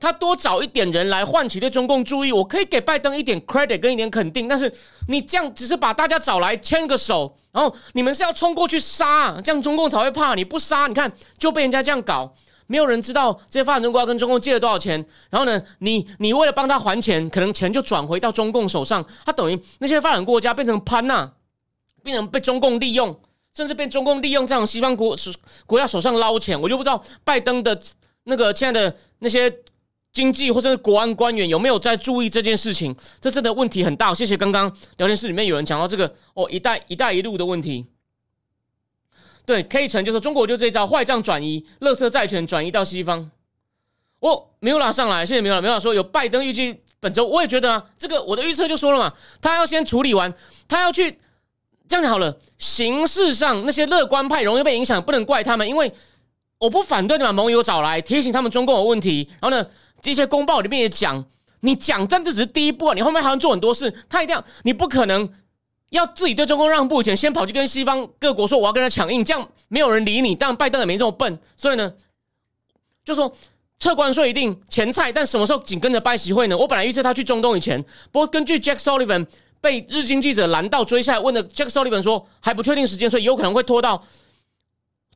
[0.03, 4.71] 他多找一点人来唤起对中共注意，我可以给拜登一点 credit 跟一点肯定，但是
[5.07, 12.35] 你这样只是把大家找来牵个手，然后你们是要冲过去杀，这样中共才会怕，你不杀，你看就被人家这样搞。
[12.67, 21.31] 没有人知道这些发展中国家跟中共借了多少钱，然后呢，你你为了帮他还钱，可能钱就转回到中共手上，他等于那些发展国家变成潘娜，
[22.03, 23.21] 变成被中共利用，
[23.55, 25.33] 甚至被中共利用这样西方国是
[25.67, 27.81] 国家手上捞钱，我就不知道拜登的
[28.25, 29.55] 那个亲爱的那些
[30.13, 34.15] 经济或者是国安官员有没有在注意这件事情，这真的问题很大。
[34.15, 37.87] 谢谢刚刚聊天室里面有人讲到这个哦，一带一带一路的问题。
[39.45, 43.31] 对，K 城就说中国就这招坏账转移，乐色债权转移到西方。
[44.21, 50.33] 哦，没有拉上来，谢谢没有拉，没有拉说有拜登预计本周，我也觉得啊，这个我的预测就说了嘛，他要先处理完，
[50.69, 51.19] 他要去
[51.89, 52.39] 这样好了。
[52.59, 55.93] 形式上那些乐观派容易被影响，不能怪他们，因为
[56.59, 59.29] 我不反对你把盟友找来提醒他们中共有问题。
[59.41, 59.67] 然后呢，
[60.03, 61.25] 这些公报里面也讲，
[61.61, 65.33] 你讲，但这只是第一步啊，你后面还要做很多事，他一定要，你不可能。
[65.91, 70.35] 要自己对中共让步以前，先跑去跟西方各国说我要跟他强硬，这样没有人理你。
[70.35, 71.93] 但拜登也没这么笨，所以呢，
[73.05, 73.31] 就说
[73.79, 76.57] 撤关税一定前菜，但什么时候紧跟着拜习会呢？
[76.57, 79.27] 我本来预测他去中东以前，不过根据 Jack Sullivan
[79.61, 84.03] 被日经记者拦到追下来问的，Jack Sullivan 说还不确定时间，所以有可能会拖到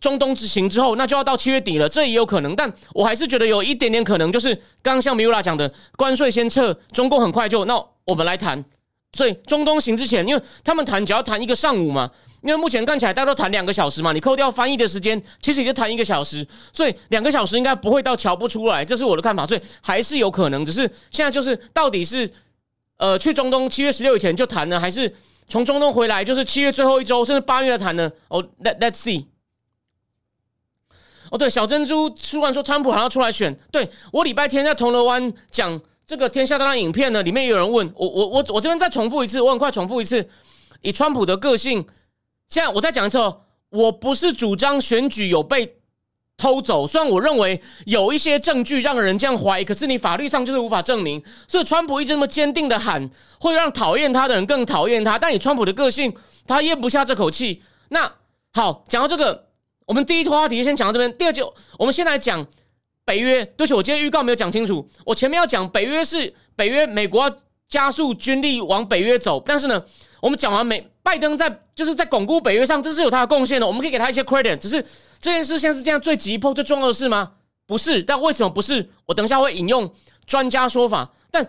[0.00, 2.54] 中东之行之后，那就要到七月底了，这也有可能。
[2.54, 8.64] 但我还是觉得有一点点可能，就是刚刚像米拉讲的，关税先撤，中共很快就那我们来谈。
[9.12, 12.10] 所以中东行之前，因为他们谈只要谈一个上午嘛，
[12.42, 22.30] 因为目前看起来大家都谈两个小时嘛，你扣掉翻译的时间，其实也就谈一个小时，所以两个小时应该不会到瞧不出来，这是我的看法，所以还是有可能，只是现在就是到底是
[22.98, 25.10] 呃去中东七月十六以前就谈呢，还是
[25.48, 28.10] 从中东回来就是七月最后一周，甚至八月再谈呢？
[28.28, 29.24] 哦，Let Let's see。
[31.30, 35.80] 哦，对，小珍珠突然说川普还要出来选，对我礼拜天在铜锣湾讲。
[36.08, 40.24] 这个天下大乱影片呢，里面有人问我，我我我这边再重复一次，我很快重复一次。
[40.82, 41.84] 以川普的个性，
[42.48, 45.78] 现在我再讲一次哦，我不是主张选举有被
[46.36, 51.20] 偷走，虽然我认为有一些证据让人这样怀疑，可是你法律上就是无法证明。
[51.48, 53.10] 所以川普一直这么坚定的喊，
[53.40, 55.18] 会让讨厌他的人更讨厌他。
[55.18, 56.14] 但以川普的个性，
[56.46, 57.64] 他咽不下这口气。
[57.88, 58.12] 那
[58.52, 59.45] 好，讲到这个，
[59.86, 61.16] 我们第一话题先讲到这边。
[61.16, 62.46] 第二就我们先来讲。
[63.08, 64.84] 北约，对不起，我今天预告没有讲清楚。
[65.04, 67.36] 我前面要讲北约是北约，美国要
[67.68, 69.40] 加速军力往北约走。
[69.46, 69.80] 但是呢，
[70.20, 74.58] 我们讲完美拜登在就是在巩固北约上，这是有他的贡献的，我们可以给他一些 credit。
[74.58, 74.82] 只是
[75.20, 77.34] 这件事现在是这样最急迫、最重要的事吗？
[77.64, 78.02] 不是。
[78.02, 78.90] 但为什么不是？
[79.06, 79.88] 我等一下会引用
[80.26, 81.12] 专家说法。
[81.30, 81.48] 但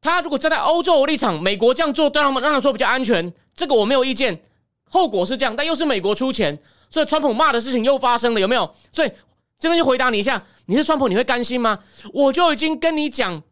[0.00, 4.42] 他如果站在欧洲立场，美国这样做对他们让他说比较安全，这个我没有意见。
[4.90, 6.58] 后果是这样，但又是美国出钱，
[6.96, 8.74] 所以川普骂的事情又发生了，有没有？
[8.90, 9.12] 所以。
[9.58, 11.78] 这边就回答你一下，你是川普，你会甘心吗？
[12.12, 13.42] 我就已经跟你讲，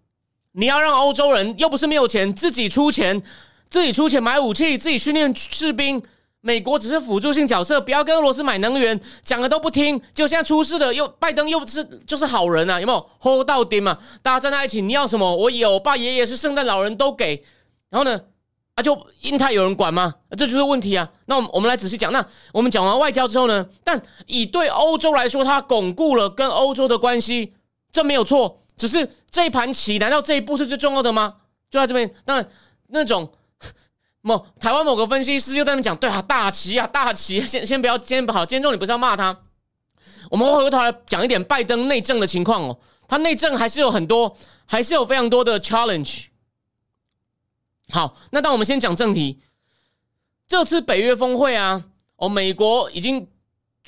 [0.52, 3.22] 你要让欧洲人又不是没有钱，自己出钱，
[3.70, 6.02] 自己出钱买武器，自己训练士兵，
[6.42, 13.96] 美国只是辅助性角色，不要跟俄罗斯买能源，讲了都不听，就现在出事了，又拜登又不是就是好人啊，有没有 hold 到顶嘛？
[14.20, 17.42] 大家站在一起，你要什么我有，爸爷爷是圣诞老人都给，
[17.88, 18.20] 然后呢？
[18.74, 20.12] 啊，就印太有人管吗？
[20.30, 21.08] 这就是问题啊。
[21.26, 22.12] 那我们我们来仔细讲。
[22.12, 23.64] 那我们讲完外交之后呢？
[23.84, 27.54] 但以对欧洲来说，它巩固了跟欧洲的关系，
[27.92, 28.62] 这没有错。
[28.76, 31.36] 只是这一盘棋，难道这一步是最重要的吗？
[31.70, 32.12] 就在这边。
[32.26, 32.44] 那
[32.88, 33.32] 那种
[34.22, 37.46] 某台湾某个分析师又在那边讲，对啊，大棋啊，大棋。
[37.46, 38.44] 先先不要，先不好。
[38.44, 39.38] 今天重点不是要骂他，
[40.32, 42.76] 我们回过头来讲一点拜登内政的情况哦。
[43.06, 46.24] 他内政还是有很多，还是有非常多的 challenge。
[47.90, 49.40] 好，那当我们先讲正题。
[50.46, 51.84] 这次北约峰会啊，
[52.16, 53.26] 哦，美国已经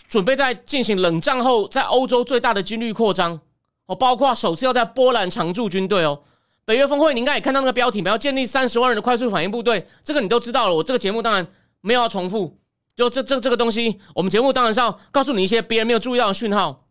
[0.08, 3.40] 准备在进行冷战后在欧洲最大的军力扩张
[3.86, 6.22] 哦，包括首次要在波兰常驻军队哦。
[6.64, 10.74] 北约峰会你应该也看到那个标题，要建立三十万人的快速反应部队，这个你都知道了。
[10.74, 11.46] 我这个节目当然
[11.80, 12.58] 没有要重复，
[12.94, 16.86] 就这这这个东西，我们节目当然是要告诉你一些别人没有注意到的讯号。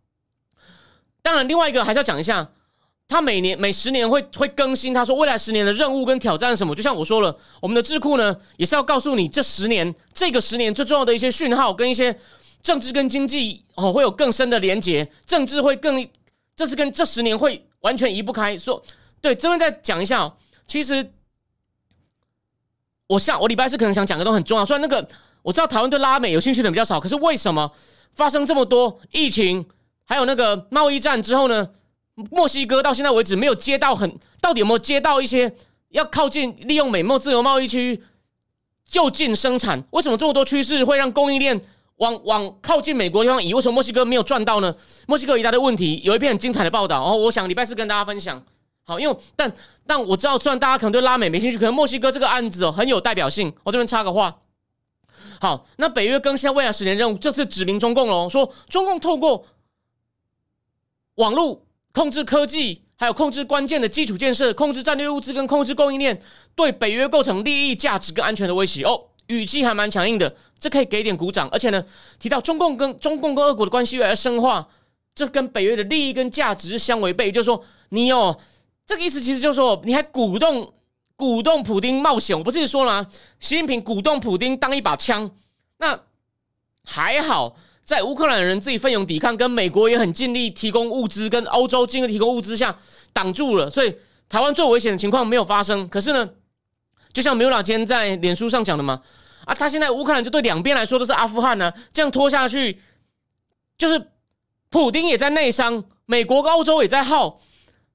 [1.21, 2.51] 当然，另外一个还是要讲一下。
[3.07, 6.73] 他每年每十年会会更新，他说未来十年的任务跟挑战什么？
[6.73, 12.17] 就像我说了，我们的智库呢也是要告诉你这十年这个十年最重要的一些讯号跟一些
[12.63, 16.07] 政治跟经济哦会有更深的连结，政治会更
[16.55, 18.57] 这是跟这十年会完全移不开。
[18.57, 18.81] 说
[19.21, 20.33] 对，这边再讲一下哦，
[20.65, 21.11] 其实
[23.05, 25.07] 我下我礼拜四可能想讲的都很重要，虽然那个
[25.43, 27.71] 我知道台湾对拉美有兴趣的比较少，可是为什么
[28.13, 29.63] 发生这么多疫情，
[30.05, 31.69] 还有那个贸易战之后呢？
[32.15, 35.53] 墨西哥到现在为止没有接到很，到底有没有接到一些
[35.89, 38.01] 要靠近利用美墨自由贸易区
[38.87, 39.83] 就近生产？
[39.91, 41.59] 为什么这么多趋势会让供应链
[41.97, 43.53] 往往靠近美国地方移？
[43.53, 44.73] 为什么墨西哥没有赚到呢？
[45.07, 48.41] 墨西哥一大堆问题，有一篇很精彩的报道，然后我想礼拜四跟大家分享。
[48.83, 49.53] 好，因为但
[49.85, 53.53] 但我知道，虽然大家可能对拉美没兴趣，可能墨西哥这个案子哦很有代表性。
[53.63, 54.41] 我这边插个话，
[55.41, 59.45] 好，那北约更新未来十年任务，这次指明中共喽，说中共透过
[61.15, 61.64] 网络。
[61.95, 66.21] 控制科技，还有控制关键的基础建设，控制战略物资跟控制供应链，
[66.53, 68.83] 对北约构成利益、价值跟安全的威胁。
[68.83, 71.47] 哦，语气还蛮强硬的，这可以给点鼓掌。
[71.53, 71.81] 而且呢，
[72.19, 74.67] 提到中共跟中共跟俄国的关系越来越深化，
[75.15, 77.31] 这跟北约的利益跟价值相违背。
[77.31, 78.37] 就是说，你哦，
[78.85, 80.73] 这个意思其实就是说，你还鼓动
[81.15, 82.37] 鼓动普京冒险。
[82.37, 83.09] 我不是说了吗？
[83.39, 85.31] 习近平鼓动普京当一把枪，
[85.77, 85.97] 那
[86.83, 87.55] 还好。
[87.85, 92.75] 在乌克兰人自己奋勇抵抗，跟美国也很尽力提供物资，跟欧洲尽力提供物资下
[93.13, 93.95] 挡住了，所以
[94.27, 95.87] 台湾最危险的情况没有发生。
[95.87, 96.27] 可是呢，
[97.13, 98.99] 就像梅老今天在脸书上讲的嘛，
[99.45, 102.81] 啊，他现在乌克兰就对两边来说都是阿富汗呢，这样拖下去，
[103.77, 104.09] 就是
[104.71, 107.39] 普丁也在内伤，美国跟欧洲也在耗，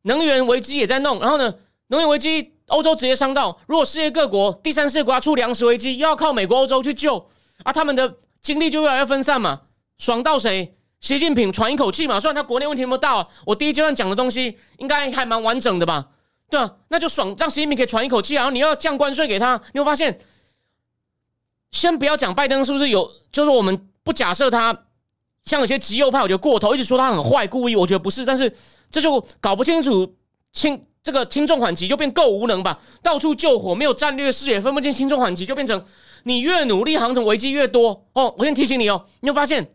[0.02, 1.52] 能源危机也在弄，然后呢，
[1.88, 7.28] 能源危机欧洲直接伤到，如果世界各国第三世界国家出粮食危机，又要靠美国欧洲去救，
[7.64, 9.62] 啊，他们的精力就越来越分散嘛。
[10.00, 10.74] 爽到谁？
[11.00, 12.18] 习近平喘一口气嘛。
[12.18, 16.08] 虽然他国内问题那么大，我第一阶段讲的东西应该还蛮完整的吧？
[16.48, 18.34] 对啊，那就爽，让习近平可以喘一口气。
[18.34, 20.18] 然后你要降关税给他，你会发现，
[21.70, 24.86] 先不要讲拜登是不是有，就是我们不假设他
[25.44, 28.24] 像有些极右派，我觉得过头，一直说他很坏，故意，我觉得不是。
[28.24, 28.50] 但是
[28.90, 30.16] 这就搞不清楚
[30.52, 35.84] 轻这个轻重缓急就变够无能吧，到处救火，没有战略视野，分不清轻重缓急，就变成
[36.24, 38.34] 你越努力，航程危机越多哦。
[38.38, 39.72] 我先提醒你哦，你会发现，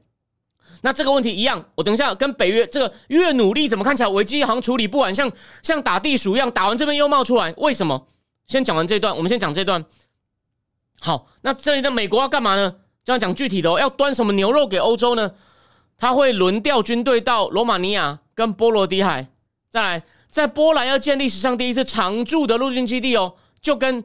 [0.82, 8.08] 那这个问题一样，我等一下跟北约这个越努力，怎么看起来危机行处理不完，像像打地鼠一样，打完这边又冒出来，为什么？
[8.48, 9.84] 先讲完这段，我们先讲这段。
[11.00, 12.76] 好，那这里的美国要干嘛呢？
[13.04, 15.32] 就要讲具体的哦，要端什么牛肉给欧洲呢？
[15.98, 19.28] 他会轮调军队到罗马尼亚跟波罗的海，
[19.70, 20.04] 再来。
[20.30, 24.04] 在波兰要建立史上第一次常驻的陆军基地哦，就跟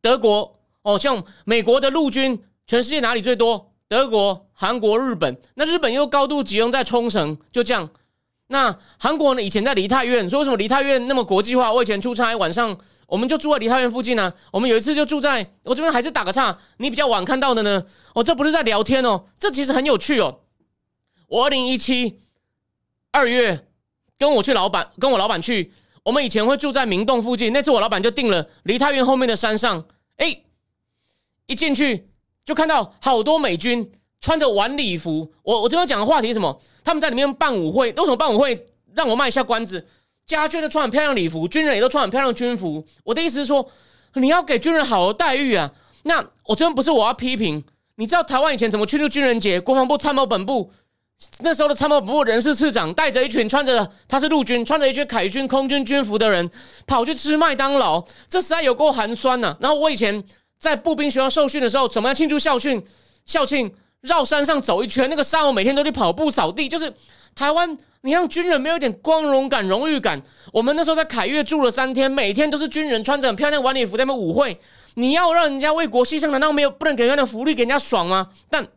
[0.00, 3.74] 德国哦，像美国的陆军，全世界哪里最多？
[3.88, 5.36] 德国、韩国、日本。
[5.54, 7.88] 那日本又高度集中在冲绳，就这样。
[8.48, 9.42] 那韩国呢？
[9.42, 11.72] 以前在梨泰院，说为什么梨泰院那么国际化？
[11.72, 14.32] 我以前出差晚上，我们就住在梨泰院附近呢。
[14.52, 16.56] 我们有一次就住在我这边，还是打个岔。
[16.76, 17.84] 你比较晚看到的呢？
[18.14, 20.40] 哦，这不是在聊天哦，这其实很有趣哦。
[21.28, 22.20] 我二零一七
[23.12, 23.62] 二月。
[24.18, 25.74] 跟我去老板，跟我老板去。
[26.02, 29.84] 我们以前会住在明洞附近，那次我老板就订了梨泰院后面的山上。
[30.16, 30.40] 哎，
[31.44, 32.08] 一进去
[32.46, 35.30] 就看到好多美军穿着晚礼服。
[35.42, 36.58] 我我这边讲的话题是什么？
[36.82, 37.92] 他们在里面办舞会。
[37.92, 38.66] 为什么办舞会？
[38.94, 39.84] 让我卖一下关子。
[40.26, 42.84] 家眷都穿很漂亮礼服，军人也都穿很漂亮军服。
[43.04, 43.68] 我的意思是说，
[44.14, 45.70] 你要给军人好的待遇啊。
[46.04, 47.62] 那我这边不是我要批评。
[47.96, 49.60] 你知道台湾以前怎么庆祝军人节？
[49.60, 50.72] 国防部参谋本部。
[51.40, 56.50] 那时候的参谋本部人事次长带着一群穿着他是陆军穿着一群海军空军军服的人
[56.86, 59.56] 跑去吃麦当劳，这实在有够寒酸呐！
[59.60, 60.22] 然后我以前
[60.58, 62.84] 在步兵学校受训的时候，怎么样庆祝校训？
[63.24, 66.94] 校庆绕山上走一圈，那个沙漠每天都去跑步扫地，就是
[67.34, 70.22] 台湾，你让军人没有一点光荣感、荣誉感。
[70.52, 74.60] 我们那时候在凯悦住了三天，每天都是军人穿着很漂亮晚礼服在那舞会，
[74.94, 78.30] 你要让人家为国牺牲，难道没有不能给人家的福利给人家爽吗？
[78.48, 78.68] 但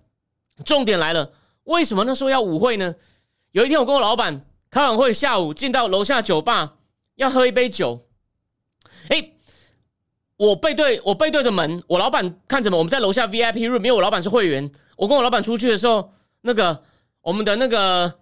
[0.66, 1.32] 重点来了。
[1.66, 2.96] 为什么那时候要舞会呢？
[3.52, 6.74] 有一天我跟我老板开完会，下午进到楼下酒吧
[7.16, 8.08] 要喝一杯酒。
[9.10, 9.32] 哎，
[10.40, 12.78] 我背对我背对着门，我老板看着门。
[12.78, 14.72] 我们在楼下 VIP room，因为我老板是会员。
[14.96, 16.82] 我跟我老板出去的时候，那个
[17.22, 18.14] 我们的那个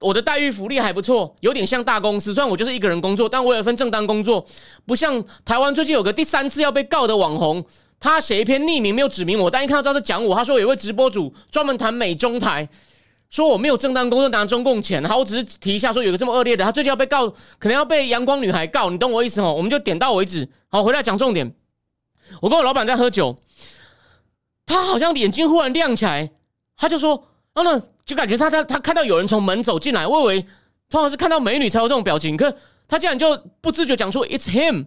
[0.00, 2.34] 我的待遇福利还不错，有点像大公司。
[2.34, 4.44] 虽然我就是一个人工作，但我有份正当工作，
[4.84, 7.64] 不像台湾最近有个第三次要被告的网红。
[8.00, 10.34] 他写一篇匿名，没有指名我，但一看到他在讲我。
[10.34, 12.68] 他说有位直播主专门谈美中台，
[13.28, 15.04] 说我没有正当工作拿中共钱。
[15.04, 19.52] 好，我只是提一下，说有个这么恶劣的，他最近要被告，可能要被阳光女孩告，你懂我意思哦？
[19.52, 20.48] 我们就点到为止。
[20.68, 21.54] 好，回来讲重点。
[22.40, 23.36] 我跟我老板在喝酒，
[24.64, 26.30] 他好像眼睛忽然亮起来，
[26.76, 30.42] 他就说：“然后呢，就感觉他他他看到有人从门走进来，我以为
[30.88, 32.52] 通常是看到美女才有这种表情，可
[32.88, 34.86] 他竟然就不自觉讲出 It's him。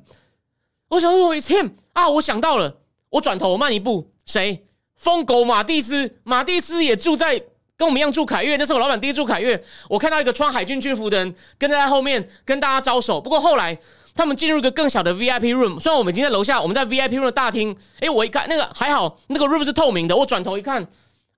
[0.89, 2.78] 我想说 It's him 啊，我想到了。
[3.10, 4.65] 我转头，我慢一步，谁？
[4.95, 7.41] 疯狗马蒂斯，马蒂斯也住在
[7.80, 9.63] 跟我们一样住凯悦，那是我老板第一住凯悦。
[9.88, 13.22] 我看到一个穿海军军服的人跟在后面跟大家招手。
[13.22, 13.80] 不过后来
[14.13, 17.74] 他们进入一个更小的 VIP room，虽然我们已经在楼下，我们在 VIP room 的大厅。
[18.02, 20.15] 哎，我一看那个还好，那个 room 是透明的。
[20.18, 20.86] 我转头一看，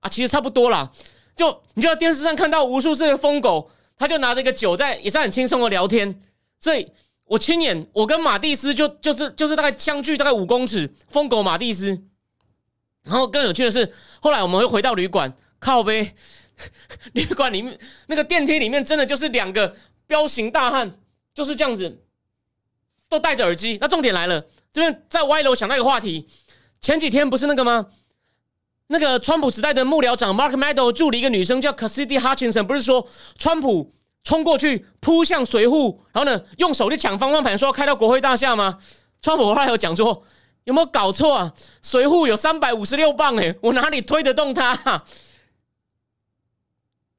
[0.00, 0.90] 啊，其实差不多啦。
[1.36, 6.20] 就你就在电视上看到无数次的疯狗，他就拿着一个酒在也是很轻松的聊天，
[6.60, 6.88] 所以。
[7.24, 11.98] 我亲眼，我跟马蒂斯就就是就是大概相距大概五公尺，疯狗马蒂斯。
[13.04, 16.14] 然后更有趣的是，后来我们会回到旅馆，靠呗，
[17.14, 19.76] 旅馆里面那个电梯里面真的就是两个
[20.08, 20.98] 彪形大汉，
[21.32, 22.02] 就是这样子，
[23.08, 23.78] 都戴着耳机。
[23.80, 26.28] 那重点来了，这边在歪楼想那个话题，
[26.80, 27.86] 前几天不是那个吗？
[28.88, 33.94] 那个川普时代的幕僚长 Mark Meadow 助理一个女生叫 Cassidy Hutchinson，不是说川普？
[34.24, 38.78] 冲过去扑向随扈，然后呢，用手去抢方向盘，说要开到国会大厦吗？
[39.20, 40.22] 川普后来有讲说，
[40.62, 41.52] 有没有搞错啊？
[41.82, 45.04] 随扈有三百五十六磅，哎，我哪里推得动他？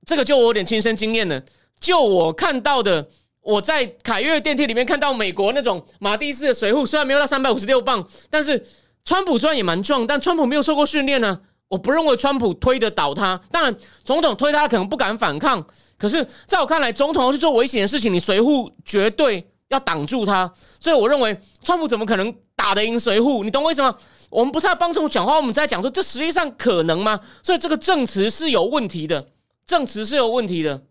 [0.05, 1.41] 这个就我有点亲身经验了。
[1.79, 3.07] 就我看到的，
[3.41, 8.65] 我在凯悦电梯里面看到美国那种马蒂斯的随扈，虽然没有到三百五十六磅，但是
[9.05, 11.41] 川普虽然也蛮壮，但川普没有受过训练呢。
[11.69, 13.41] 我不认为川普推得倒他。
[13.51, 15.65] 当然，总统推他可能不敢反抗。
[15.97, 20.53] 可是，在我看来，总统要去做危险的事情，你随扈绝对要挡住他。
[20.79, 23.43] 所以，我认为川普怎么可能打得赢随扈？
[23.43, 23.97] 你懂我为什么？
[24.29, 27.19] 我们不是在帮助讲话，我们在讲说这实际上可能吗？
[27.41, 29.25] 所以，这个证词是有问题的，
[29.65, 30.83] 证词是有问题的。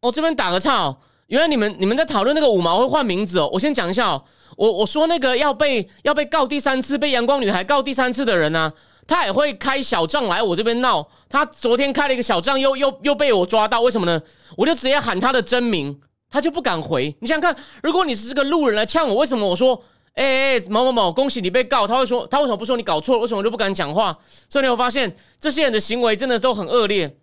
[0.00, 0.98] 我这边打个岔哦，
[1.28, 3.48] 原来你们你们在讨论那个五毛会换名字哦。
[3.52, 4.24] 我先讲一下哦，
[4.56, 8.72] 我我说那个要被要被告第三次，被阳光女孩告第三次的人呢？
[9.06, 11.08] 他也会开小账来我这边闹。
[11.28, 14.20] 他昨天开了一个小账，又又又被我抓到，为什么呢？
[14.56, 16.00] 我就直接喊他的真名，
[16.30, 17.14] 他就不敢回。
[17.20, 19.84] 你想想看，如果你是这个路人来呛我，为什么我说，
[20.14, 21.86] 哎哎某某某，恭喜你被告？
[21.86, 23.20] 他会说，他为什么不说你搞错了？
[23.22, 24.18] 为什么就不敢讲话？
[24.48, 27.16] 所以你会发现，这些人的行为真的都很恶劣。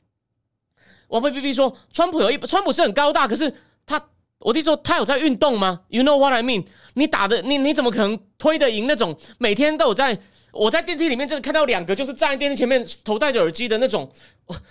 [1.10, 3.54] 王菲 B B 说，川普有一川普是很高大，可是
[3.86, 4.02] 他，
[4.40, 6.66] 我弟说他有在运动吗？You know what I mean？
[6.96, 10.20] 你打的你你怎么可能推得赢那种每天都有在？
[10.52, 14.10] 我在电梯里面真的看到两个，就是站在电梯前面，头戴着耳机的那种，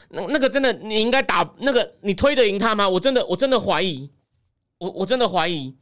[0.09, 2.89] 那那个真的你应该打那个，你推得赢他吗？
[2.89, 4.11] 我真的我真的怀疑，
[4.79, 5.73] 我我真的怀疑。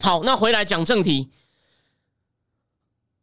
[0.00, 1.30] 好，那回来讲正题，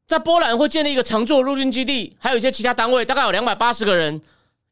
[0.05, 4.21] 在波兰会建立一个常驻陆军基地，还有一些其他单位，大概有两百八十个人。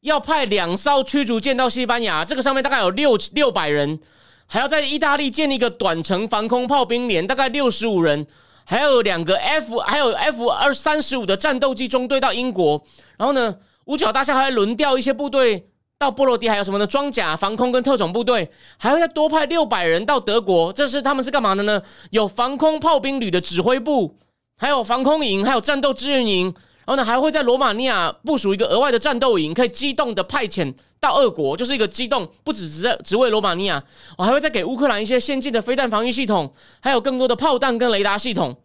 [0.01, 3.99] 要派两艘驱逐舰到西班牙，这个上面大概有六六百人，
[4.45, 8.27] 还要在意大利建立一个短程防空炮兵连，大概六十五人，
[8.65, 12.85] 还有两个 F 还有 F 二三十五的战斗机中队到英国，
[13.17, 16.85] 然后呢，五角大厦还会轮调一些部队到波罗的，还有什么呢？
[16.85, 21.81] 装甲防空跟特种部队，还会再多派六百人到德国，这是他们是干嘛的呢？
[22.09, 24.17] 有防空炮兵旅的指挥部，
[24.57, 26.53] 还有防空营，还有战斗支援营。
[26.85, 33.83] 然后呢，还会在罗马尼亚部署一个额外的战斗营，可以机动的派遣到俄国，就是一个机动，不只只在只为罗马尼亚。
[34.17, 38.55] 我还会再给乌克兰一些先进的飞弹防御系统，还有更多的炮弹跟雷达系统。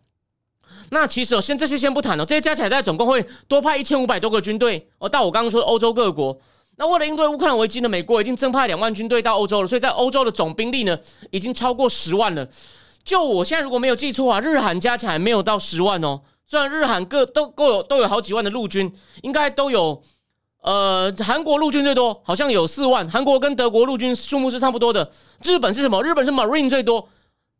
[0.90, 6.38] 那其实哦，先这些先不谈哦，这些加起来在总共会多派一千五百多个军队哦，到我刚刚说的欧洲各国。
[6.80, 10.98] 那为了应对乌克兰危机呢，美国已经增派两万军队到欧洲了，所以在欧洲的总兵力呢，
[11.30, 12.48] 已经超过十万了。
[13.04, 16.22] 就我现在如果没有记错啊，日韩加起来没有到十万哦。
[16.46, 18.90] 虽然日韩各都都有都有好几万的陆军，
[19.22, 20.02] 应该都有，
[20.62, 23.06] 呃，韩国陆军最多，好像有四万。
[23.10, 25.12] 韩国跟德国陆军数目是差不多的。
[25.42, 26.02] 日本是什么？
[26.02, 27.06] 日本是 Marine 最多。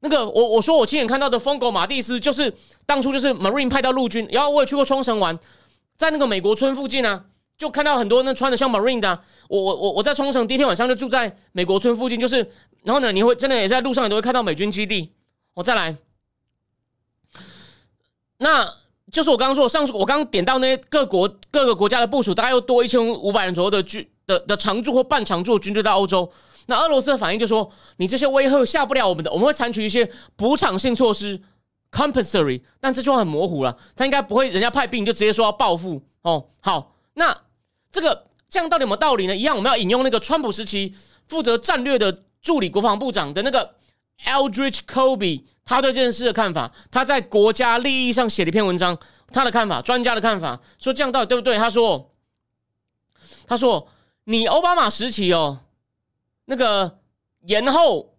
[0.01, 2.51] 那个我我说我亲眼看到的疯狗马蒂斯，就是
[2.87, 4.27] 当初就是 Marine 派到陆军。
[4.33, 5.39] 然后我也去过冲绳玩，
[5.99, 7.27] 在那个美国村附近啊，
[7.61, 9.21] 就看到很多那穿的像 Marine 的。
[9.49, 12.39] 我我我我在冲绳第一天晚上就住在美国村附近，就是
[12.85, 15.13] 然后呢，你会真的也在路上你都会看到美军基地。
[15.53, 15.97] 我再来，
[18.39, 18.81] 那。
[19.13, 26.31] 就是我刚刚说，上述我刚刚点到那些各国各个国家的部署，大概又多一千五百人左右的军的的常驻或半常驻军队到欧洲。
[26.67, 31.43] 那俄罗斯的反应就说：“你这些威吓下不了我们的，我们会采取一些补偿性措施
[31.91, 36.47] （compensatory）。”但这句话很模糊了，他应该不会人家派兵就直接说要报复哦。
[36.61, 37.37] 好，那
[37.93, 39.37] 这个这样到底有没有道理呢？
[39.37, 40.95] 一样，我们要引用那个川普时期
[41.29, 43.75] 负责战略的助理国防部长的那个
[44.25, 45.45] Eldridge Kobe。
[45.65, 48.99] 他对这件事的看法，他在国家利益上写了一篇文章，
[49.33, 51.57] 他的看法，专家的看法，说这样到底对不对？
[51.59, 52.13] 他说，
[53.47, 53.89] 他说
[54.25, 55.61] 你奥巴马时期哦，
[56.47, 56.99] 那个
[57.43, 58.17] 延后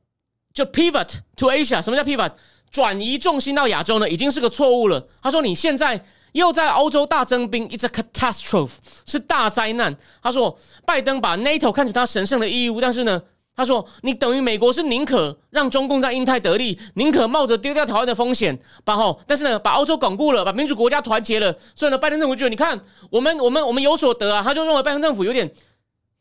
[0.53, 2.31] 就 pivot to Asia，什么叫 pivot？
[2.69, 5.09] 转移重心到亚洲呢，已经是个错误了。
[5.21, 8.71] 他说你现在又在欧洲大增兵，it's a catastrophe，
[9.05, 9.95] 是大灾难。
[10.21, 13.21] 他说拜登把 NATO 看成他神圣的义务，但是呢。
[13.53, 21.53] 他说：“你等于美国是宁可让中共在印太得利，宁可冒着丢掉台湾的风险，把后，但是呢，把欧洲巩固了，把民主国家团结了。
[21.75, 22.79] 所以呢，拜登政府觉得，你看，
[23.09, 24.41] 我们我们我们有所得啊。
[24.41, 25.51] 他就认为拜登政府有点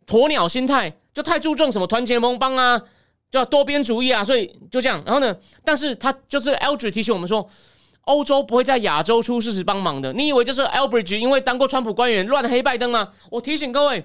[0.09, 2.83] 鸵鸟心态，就太注重什么团结盟邦啊，
[3.31, 4.25] 叫多边主义啊。
[4.25, 5.01] 所以就这样。
[5.07, 5.35] 然后呢，
[5.65, 7.49] 但是他就是 Eldridge 提醒我们说，
[8.03, 10.13] 欧洲不会在亚洲出事时帮忙的。
[10.13, 13.11] 你以为就是 Elbridge 因为当过川普官员乱黑拜登吗？
[13.31, 14.05] 我提醒各位，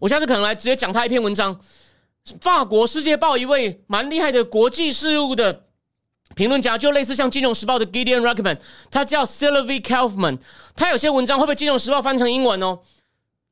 [0.00, 1.60] 我下次可能来直接讲他一篇文章。”
[2.42, 5.66] 法国《世界报》一位蛮厉害的国际事务的
[6.34, 8.58] 评论家，就类似像《金融时报》的 Gideon Ruckman，
[8.90, 10.40] 他叫 Sylvie Kaufman。
[10.74, 12.80] 他有些文章会被《金融时报》翻成英文哦。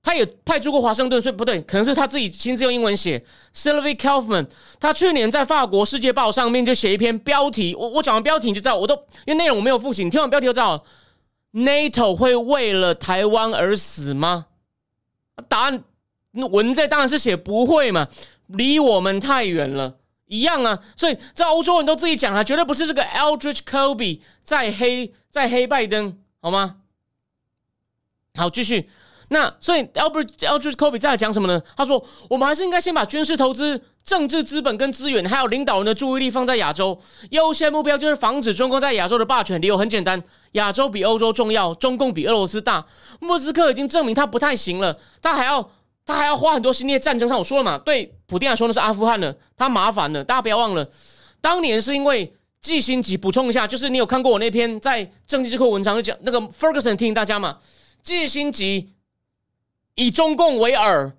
[0.05, 3.25] 他也派驻过华盛顿，所以不对，可能是他自己亲自用英文写。
[3.55, 4.47] Sylvie Kaufman，
[4.79, 8.95] 他去年在法国《世界报》上面就写一篇标题，我我讲完标题你就知道，我都
[9.25, 10.85] 因为内容我没有复习，你听完标题就知道。
[11.53, 14.47] NATO 会为了台湾而死吗？
[15.49, 15.83] 答案
[16.33, 18.09] 文在当然是写不会嘛。
[18.49, 19.97] 离我们太远了，
[20.27, 26.77] 一样啊，所以在欧洲人都自己讲了，绝对不是这个 Eldridge Kobe 在黑在黑拜登，好吗？
[28.35, 28.91] 好，继续。
[29.35, 31.61] 那所以 Eldridge Eldridge Kobe 在讲什么呢？
[31.77, 36.97] 他说，我们还是应该先把军事投资、政治资本跟资源，还有领导人的注意力放在亚洲。
[37.31, 39.61] 优先目标就是防止中共在亚洲的霸权。
[39.61, 40.23] 理由很简单，
[40.53, 42.87] 亚洲比欧洲重要，中共比俄罗斯大。
[43.21, 45.69] 莫斯科已经证明他不太行了，他还要。
[46.07, 50.23] 他还要花很多心力战争上，我说了嘛，对普丁来说那是阿富汗的，他麻烦了。
[50.23, 50.87] 大家不要忘了，
[51.41, 52.31] 当年是因为
[52.61, 57.57] 季星级补充一下，就是你有看过我那篇在政治智库文章就讲那个 Ferguson 提醒大家嘛，
[58.03, 58.93] 季星级
[59.95, 61.13] 以中共为饵，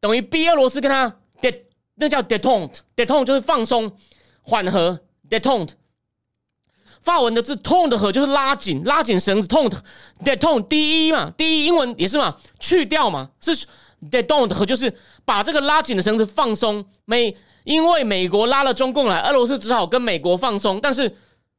[0.00, 1.62] 等于逼俄罗斯跟他 de
[1.94, 3.96] 那叫 detente，detente 就是放松
[4.42, 5.70] 缓和 detente。
[7.00, 9.82] 发文的字痛的和就是拉紧拉紧绳子痛的
[10.24, 13.66] ，de 痛第一嘛，第一英文也是嘛，去掉嘛，是
[14.10, 14.92] detont 和就是
[15.24, 16.84] 把这个拉紧的绳子放松。
[17.04, 21.16] 美因为美国拉了中共来，俄罗斯只好跟美国放松，但是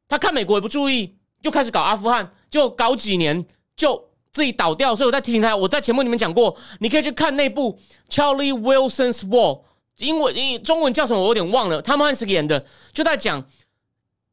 [0.08, 3.44] 他看美国也不注意，就开始搞阿富汗，就搞几年
[3.74, 4.09] 就
[4.40, 7.78] 自己倒掉，所以我在提醒他，我在节目里面讲过，你可以去看那部
[8.08, 9.60] Charlie Wilson's War，
[9.98, 12.64] 英文、英中文叫什么我有点忘了，他们汉斯演的，
[12.94, 13.44] 就在讲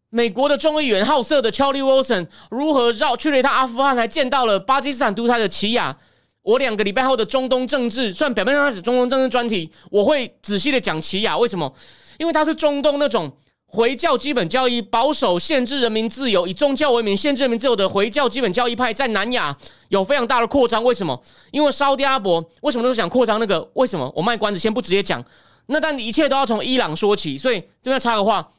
[0.09, 5.97] 美国的众议员好色的 Charlie Wilson 如何绕去了一趟阿富汗，还见到了巴基斯坦独裁的奇亚。
[6.41, 11.73] 我两个礼拜后的中东政治，虽然表面上是中东政治专题，我会仔细的讲奇亚为什么？
[12.17, 13.29] 因为他是中东那种
[13.67, 19.55] 回教基本教义保守、限制人民自由、以宗教为名限制人民自由的回教基本教义派，在南亚
[19.89, 20.83] 有非常大的扩张。
[20.83, 21.21] 为什么？
[21.51, 23.39] 因为沙特阿伯为什么都想扩张？
[23.39, 24.11] 那个为什么？
[24.15, 25.23] 我卖关子，先不直接讲。
[25.67, 28.49] 那但一切都要从伊朗说起，所以这边插个话，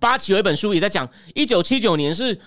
[0.00, 2.38] 巴奇有一本书也在讲，一九七九年是。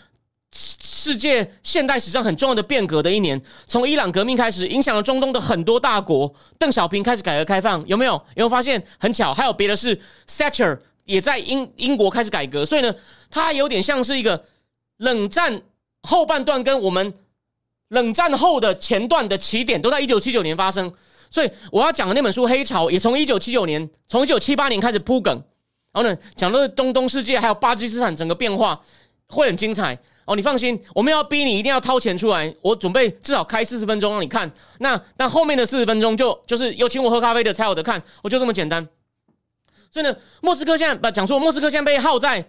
[0.54, 6.32] 世界现代史上很重要的变革的一年，从伊朗革命开始，影响了中东的很多大国。
[6.60, 8.12] 邓小平开始改革开放，有没有？
[8.12, 9.34] 有没有发现很巧？
[9.34, 12.94] 还有别的是，Thatcher 也在英英国开始改革，所以呢，
[13.30, 14.44] 它有点像是一个
[14.98, 15.62] 冷战
[16.04, 17.14] 后半段跟我们
[17.90, 20.92] 冷战后的前段的起点都在一九七九年发生。
[21.30, 25.34] 所以我要讲的那本书《黑潮》也从一九七九年，从一九七八年开始铺梗，
[25.94, 28.82] 然后呢，讲的东东世界还有巴基斯坦整个变化
[29.28, 29.98] 会很精彩。
[30.26, 32.54] 哦，你放心，我们要逼你一定要掏钱出来。
[32.62, 34.50] 我准备至少开四十分钟让你看。
[34.80, 38.88] 那但后面的四十分钟就就是有请我喝咖啡的才有的看，我就这么简单。
[39.92, 42.44] 所以呢，莫斯科现在不讲错，莫斯科现在被耗在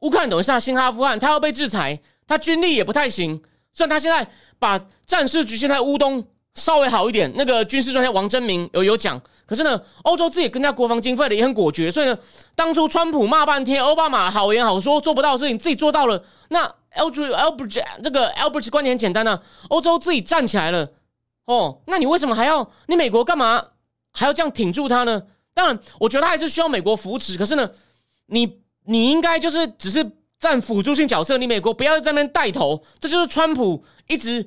[0.00, 3.42] 乌克兰，等一下新阿富汗，他要被制裁，他军力也不太行。
[3.72, 4.26] 虽然他现在
[4.58, 6.26] 把战事局限在乌东。
[6.56, 12.16] 稍微好一点，那个军事专家王真明有有讲，可是呢，欧洲自己更加国防经费的也很果决，所以呢，
[12.54, 16.24] 当初川普骂半天，奥巴马好言好说做不到的事情自己做到了。
[16.50, 20.92] 那 Albert Albert 这个 Albert 观点很简单呢，欧洲自己站起来了，
[21.46, 23.60] 哦，那你为什么还要你美国干嘛
[24.12, 25.24] 还要这样挺住他呢？
[25.54, 27.70] 当然，我觉得他还是需要美国扶持，可是呢，
[28.26, 30.04] 你你应该就是只是
[30.38, 34.46] 占辅助性角色，你美国不要在那边带头，这就是川普一直。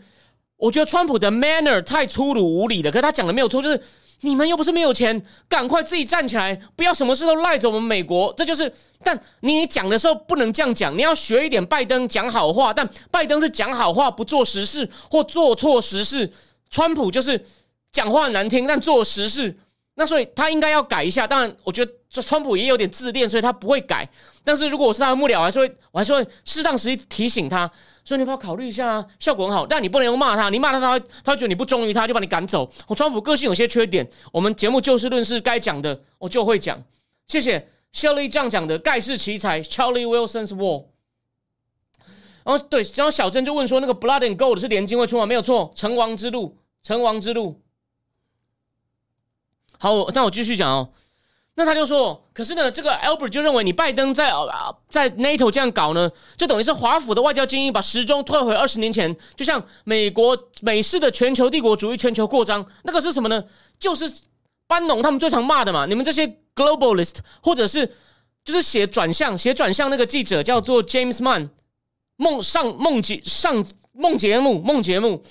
[0.57, 3.79] 我觉得川普的 manner 太粗鲁无礼了，可是他讲的没有错，就是
[4.21, 8.33] 你们又不是没有钱，赶快自己站起来，不要什么事都赖着我们美国。
[8.35, 12.73] 这就是，但你讲的时候不能这样讲，你要学一点拜登讲好话。
[12.73, 16.33] 但拜登是讲好话不做实事，或做错实事。
[16.71, 17.45] 川普就是
[17.91, 19.59] 讲话难听，但做实事。
[19.99, 21.25] 那所以他应该要改一下。
[21.25, 24.07] 当然，我觉得这川普也有点自恋，所以他不会改。
[24.43, 27.69] 但是如果我是他的幕僚，还是会，我还是会适当时提醒他。
[28.05, 29.65] 所以你不要考虑一下啊，效果很好。
[29.65, 32.69] 但你不能用骂他，你骂他，他他觉得你不忠于他，就把你赶走。
[32.85, 36.79] 我川普个性有些缺点，我们节目就事论事，该讲的我就会讲。
[37.27, 40.85] 谢谢 Shelly 这样讲的盖世奇才 Charlie Wilson's War。
[42.43, 45.25] 然后对，然后小珍就问说，那个 Blood and Gold 是连金会出吗？
[45.25, 47.59] 没有错，成王之路，成王之路。
[49.77, 50.89] 好，那我继续讲哦。
[51.59, 54.31] 那他就说，可是呢，这个 Albert 就认为你拜登在
[54.89, 63.43] 在 NATO 这样搞呢，就等于是华府的外交精英把时钟退回二十年前，就像美国美式的全球帝国主义、全球扩张，那个是什么呢？
[63.79, 64.07] 就是
[64.67, 65.87] 班农他们最常骂的嘛。
[65.87, 67.87] 你们这些 globalist，或者是
[68.45, 71.49] 就是写转向、写转向那个记者叫做 James Mann，
[72.17, 75.23] 梦上梦节上梦节目梦节目，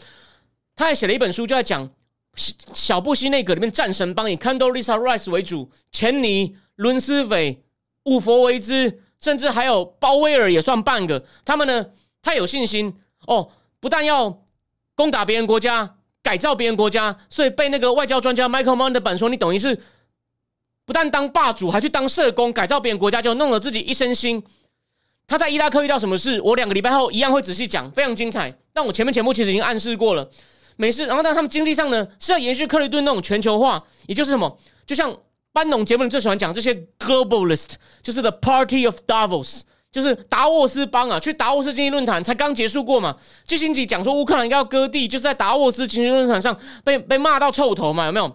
[0.74, 1.88] 他还写了一本书，就在讲。
[2.37, 7.64] 小布希内阁里面战神帮以 Condoleezza Rice 为主，钱尼、伦斯韦、
[8.05, 11.24] 伍佛维兹，甚至还有鲍威尔也算半个。
[11.45, 11.87] 他们呢
[12.20, 12.95] 太有信心
[13.26, 14.43] 哦，不但要
[14.95, 19.80] 攻打别人国家、改造别人国家，所以被那个外交专家 Michael m o n d e r 说，你等于是
[20.84, 24.43] 不但当霸主，还去当社工，改造别人国家，就弄了自己一身腥。
[25.26, 28.57] 他在伊拉克遇到什么事，我两个礼拜后一样会仔细讲，非常精彩。
[28.72, 30.30] 但我前面节目其实已经暗示过了。
[30.76, 35.14] 没事，然后但他们经济上呢是要延续克林顿那种全球化，也就是什么，就像
[35.52, 37.70] 班农节目里最喜欢讲这些 globalist，
[38.02, 43.16] 就是 the party of Davos，就是达沃斯邦啊，去达沃斯经济论坛才刚结束过嘛。
[43.46, 46.54] 基辛吉讲说乌克兰应该要割地，就是在达沃斯经济论坛上
[46.84, 48.28] 被被骂到臭头嘛，有没有？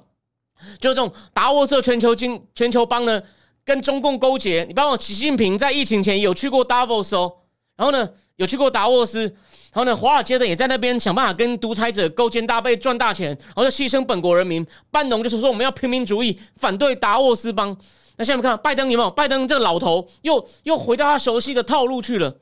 [0.79, 3.21] 就是这种达沃斯全球经全球邦呢，
[3.63, 4.65] 跟中共勾结。
[4.67, 7.33] 你帮我，习近平在疫情前有去过 Davos 哦，
[7.77, 9.35] 然后呢有去过达沃斯。
[9.73, 14.65] 然后呢，华尔街的也在那边想办法跟独裁者勾肩搭背赚大钱，然后就牺牲本国人民。
[14.89, 17.75] 班农就是说我们要平民主义，反对达沃斯邦。
[18.17, 19.09] 那下面看拜登有没有？
[19.09, 22.41] 拜登这个老头又又回到他熟悉的套路去了。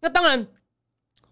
[0.00, 0.46] 那当然，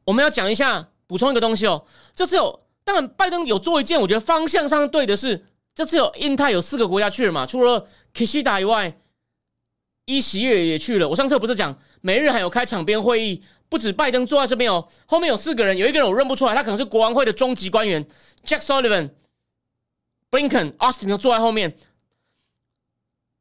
[0.04, 1.84] 我们要讲一下，补充一个东西哦。
[2.14, 5.44] 这次有，当然拜登有做一件我觉得方向上对的事。
[5.74, 7.44] 这次有印太有四个国家去了嘛？
[7.44, 8.96] 除了 Kishida 以外，
[10.06, 11.08] 伊喜月也去了。
[11.08, 13.42] 我上次不是讲美日还有开场边会议？
[13.74, 18.06] 不止拜登坐在这边哦，后面有四个人，有一个人我认不出来，他可能是国王会的中级官员
[18.46, 19.10] ，Jack Sullivan、
[20.30, 21.76] Blinken、Austin 都坐在后面，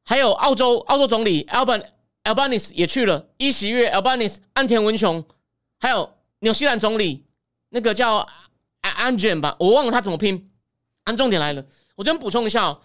[0.04, 1.86] 还有澳洲澳洲总理 Alban
[2.24, 5.24] Albanese 也去了，伊喜月 Albanese 安田文雄，
[5.80, 7.24] 还有纽西兰总理
[7.70, 8.28] 那个叫
[8.82, 10.50] 安安卷吧，我忘了他怎么拼。
[11.04, 11.64] 按重点来了，
[11.96, 12.82] 我这边补充一下哦。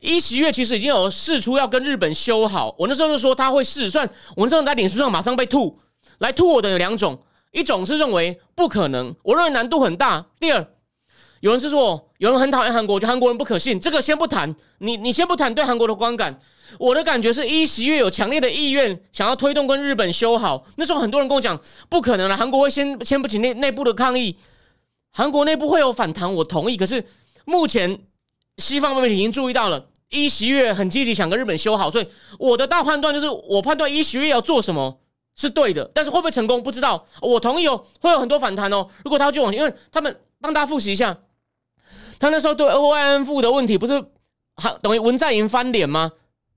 [0.00, 5.78] 一十月其实已经有试出要跟日本修好，我那时候就说他会试，算我那时候在脸书上马上被吐，
[6.18, 10.26] 来吐我的有两种，一种是认为不可能，我认为难度很大。
[10.40, 10.66] 第二，
[11.40, 16.40] 有人是说有人很讨厌韩国，觉得韩国人不可信，这个先不谈，你你先不谈对韩国的观感，
[16.78, 24.36] 我的感觉是一席月有强烈的意愿想要推动跟日本修好，那时候很多人跟我讲不可能了，韩国会先先不起内内部的抗议，
[25.12, 27.04] 韩国内部会有反弹，我同意，可是
[27.44, 28.00] 目前。
[28.58, 32.08] 西方媒体已经注意到了，一十月很积极想跟日本修好，所以
[32.38, 34.98] 我的大判断就是，我判断一十月要做什么
[35.36, 37.06] 是对的，但是会不会成功不知道。
[37.20, 38.88] 我同意哦，会有很多反弹哦。
[39.04, 41.16] 如果他要去往，因为他们帮大家复习一下，
[42.18, 44.04] 他那时候对 O Y N 富的问题不是
[44.56, 46.10] 还等于文在寅翻脸吗？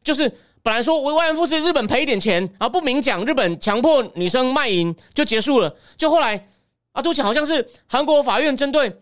[0.04, 0.28] 就是
[0.64, 6.48] 本来说 O Y N 富是日本赔一点钱，然后不明讲，日本强迫女生卖淫就结束了，就后来
[6.94, 9.02] 啊，都讲好像是韩国法院针对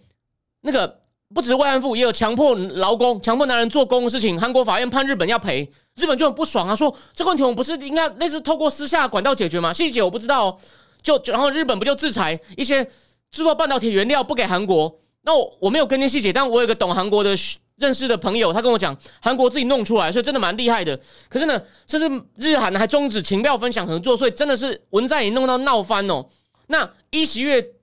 [0.61, 0.99] 那个。
[1.36, 4.39] 不止慰安妇，也有强迫劳工、强迫男人做工的事情。
[4.39, 9.74] 韩国法院判日本要赔，日本就很不爽啊，说这个问题我们不是应该类似透过私下管道解决吗？
[9.74, 10.58] 细节我不知道。
[11.04, 12.84] 就然后日本不就制裁一些
[13.32, 15.00] 制作半导体原料不给韩国？
[15.24, 17.36] 那我我没有跟进细节，但我有个懂韩国的
[17.78, 21.00] 认识的朋友，他跟我讲，韩国自己弄出来，所以真的蛮厉害的。
[21.30, 26.26] 可是呢，甚至日韩还终止情报分享合作，所以真的是文在寅弄到闹翻哦。
[26.68, 27.74] 那一十月。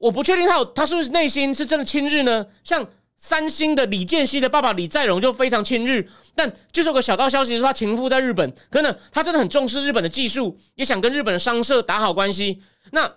[0.00, 2.46] 我不确定他有他是不是内心是真的亲日呢？
[2.62, 2.86] 像
[3.18, 12.62] 三星的李健熙的爸爸李在镕就非常亲日，但就是有个小道消息说他情妇在日本，可能他真的很重视日本的技术，也想跟日本的商社打好关系。
[12.92, 13.12] 那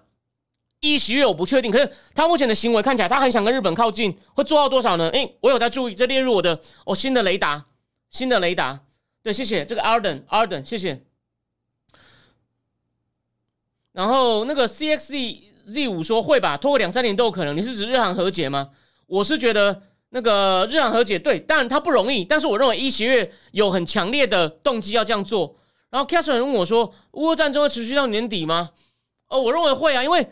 [0.79, 5.07] 一十月我不确定，可是他目前的行为看起来他很想跟日本靠近，会做到多少呢？
[5.09, 7.67] 诶，我有在注意，这列入我的哦新的雷达，
[8.09, 8.81] 新的雷达。
[9.21, 11.03] 对，谢谢这个 Arden Arden，谢谢。
[13.93, 15.51] 然后那个 CXE。
[15.63, 17.55] Z 五说会吧，拖个两三年都有可能。
[17.55, 18.71] 你是指日韩和解吗？
[19.05, 19.83] 我是觉得
[20.13, 25.55] 那个日韩和解对，当然它不容易，但是我认为一七月有很强烈的动机要这样做。
[25.89, 28.71] 然后 c a s e r 问我说：“乌俄战争会持续到年底吗？”
[29.29, 30.27] 哦，我认为会啊，因为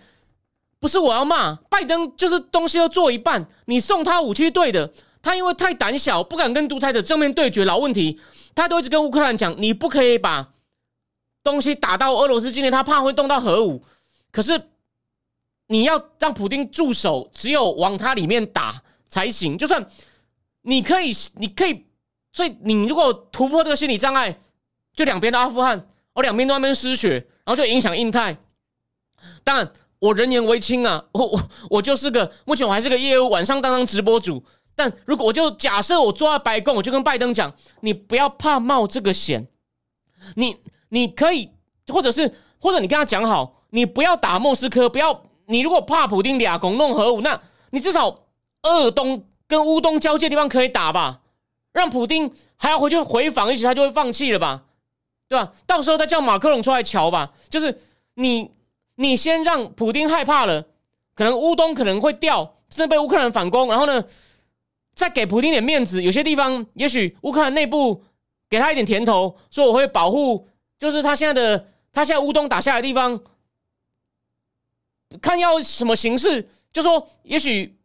[0.80, 8.20] 不是我要骂拜登，就是东西要做一半，你送他武器对的，他因为太胆小，不敢跟独裁者正面对决，老问题，
[8.54, 10.52] 他都一直跟乌克兰讲，你不可以把
[11.42, 13.82] 东西打到俄罗斯境内，他怕会动到核武，
[14.32, 14.62] 可是。
[15.72, 19.58] 你要让普京住手，只有往他里面打才行。
[19.58, 19.86] 就算
[20.62, 21.86] 你可以，你可以，
[22.32, 24.40] 所以你如果突破这个心理障碍，
[24.96, 28.38] 就两边的阿富汗，我两边都那边失血，然后就影响印太。
[29.44, 34.44] 当然，我人言为轻啊， 我我我就是个目前我还是个业务，晚上当当直播主。
[34.76, 39.46] 但如果我就假设我坐在白宫，我就跟拜登讲，你不要怕冒这个险，
[40.36, 40.56] 你
[40.88, 41.52] 你可以，
[41.88, 45.26] 或者是或者你跟他讲好，你不要打莫斯科，不要。
[45.48, 47.42] 你如果怕普丁俩拱弄核武，那
[47.72, 48.29] 你至少
[48.62, 51.22] 鄂东跟乌东交界地方可以打吧？
[51.72, 54.64] 让普丁还要回去回防一起，他就会放弃了吧？
[55.28, 55.54] 对吧？
[55.66, 57.32] 到时候再叫马克龙出来瞧吧。
[57.50, 57.80] 就是
[58.16, 58.52] 你，
[58.96, 60.66] 你先让普丁害怕了，
[61.14, 64.04] 可能乌东可能会掉，甚至被乌克兰反攻，然后呢，
[64.94, 66.02] 再给普丁点面子。
[66.02, 68.04] 有些地方也许乌克兰内部
[68.50, 70.48] 给他一点甜头，说我会保护，
[70.78, 73.22] 就是他现在的他现在乌东打下来的地方。
[75.22, 77.79] 看要什么形式，就说也许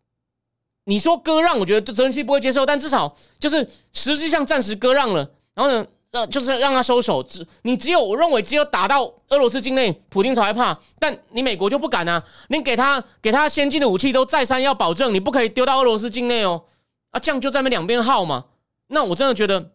[0.84, 7.22] 你说割让，我觉得泽连斯基不会接受，但至少就是实际上暂时割让了，然后呢，让就是让他收手。
[7.22, 12.22] 只你只有我认为只有打到俄罗斯境内，普京才会怕，但你美国就不敢啊！
[12.48, 16.64] 你给他给他先进的武器，都再三要保证你不可以丢到俄罗斯境内哦。
[17.10, 18.44] 啊，这样就在那两边耗嘛。
[18.88, 19.70] 那我真的觉得，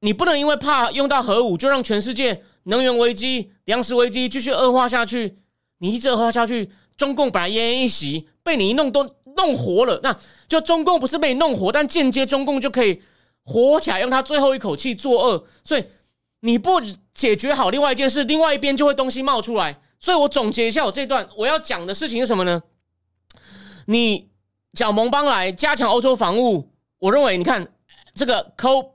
[0.00, 5.36] 你不能因为怕用到核武，就让全世界能源危机、粮食危机继续恶化下去。
[5.78, 10.00] 你一直恶化下去，中共本来奄奄一息，被你一弄都弄活了。
[10.02, 10.16] 那
[10.48, 13.02] 就中共不是被弄活，但间接中共就可以
[13.44, 15.46] 活起来，用他最后一口气作恶。
[15.64, 15.84] 所以
[16.40, 16.80] 你不
[17.14, 19.80] 解决好另外一件事，另外一边就会东西冒出来。
[20.00, 22.62] 所以我总结一下，我这段我要讲的事情是什么呢？
[23.86, 24.28] 你
[24.72, 27.66] 叫盟邦来加强欧洲防务，我认为你看
[28.14, 28.90] 这个 Co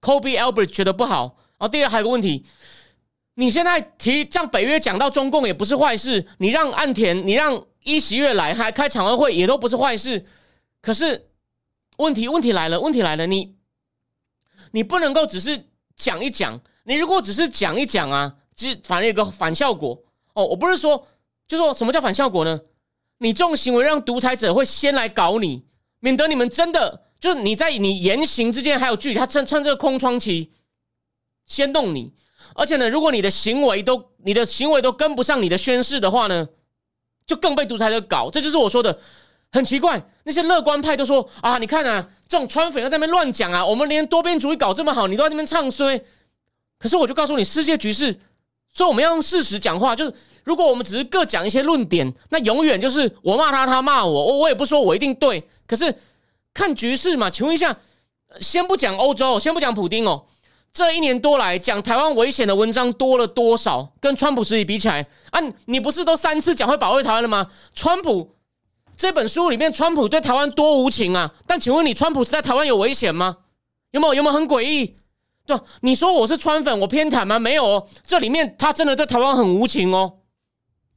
[0.00, 1.36] Kobe Albert 觉得不好。
[1.58, 2.44] 然后第二还有个问题。
[3.34, 10.26] 你现在提让北约讲到中共也不是坏事，你让岸田，你让一喜月来还开常委会也都不是坏事。
[10.80, 11.30] 可是
[11.98, 13.56] 问题问题来了，问题来了，你
[14.72, 20.02] 你不能够只是讲一讲，你如果只是讲一讲啊，其实反而有个反效果
[20.34, 20.44] 哦。
[20.46, 21.06] 我不是说，
[21.46, 22.60] 就说什么叫反效果呢？
[23.18, 25.64] 你这种行为让独裁者会先来搞你，
[26.00, 30.52] 免得你们真的就是你在你言行之间还有距离，他趁趁这个空窗期
[31.46, 32.14] 先动你。
[32.54, 36.48] 而且呢，如果你的行为都你的行为都跟不上你的宣誓的话呢，
[37.26, 38.30] 就更被独裁者搞。
[38.30, 38.98] 这就是我说的
[39.50, 40.02] 很奇怪。
[40.24, 46.02] 那些乐观派都说啊，你看啊，这种川粉要在那边乱讲啊，我们连多边主义搞这么好，你都在那边唱衰。
[46.78, 48.12] 可是我就告诉你，世界局势，
[48.72, 49.94] 所以我们要用事实讲话。
[49.94, 50.14] 就是
[50.44, 55.42] 如果我们只是各讲一些论点，那永远就是我骂他，他骂我，我我也不说我一定对。
[55.66, 55.94] 可是
[56.52, 57.76] 看局势嘛，请问一下，
[58.40, 60.24] 先不讲欧洲，先不讲普丁哦。
[60.72, 63.92] 这一年多来，讲台湾危险的文章多了多少？
[64.00, 67.46] 跟川普时期比起来啊，你不是都三次讲会保卫台湾了吗？
[67.74, 68.34] 川普
[68.96, 71.34] 这本书里面，川普对台湾多无情啊！
[71.46, 73.36] 但请问你，川普是在台湾有危险吗？
[73.90, 74.14] 有没有？
[74.14, 74.96] 有没有很诡异？
[75.44, 77.38] 对，你说我是川粉，我偏袒吗？
[77.38, 80.20] 没有，这里面他真的对台湾很无情哦。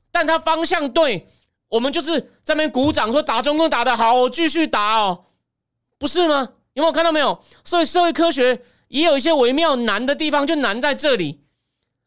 [0.09, 1.28] 但他方向对，
[1.67, 5.26] 我们就是在那边鼓掌说打中共打得好，继续打哦，
[5.97, 6.47] 不是吗？
[6.76, 7.38] 有没有看到没有？
[7.65, 8.61] 所以社会科学。
[8.95, 11.41] 也有一些微妙难的地方，就难在这里。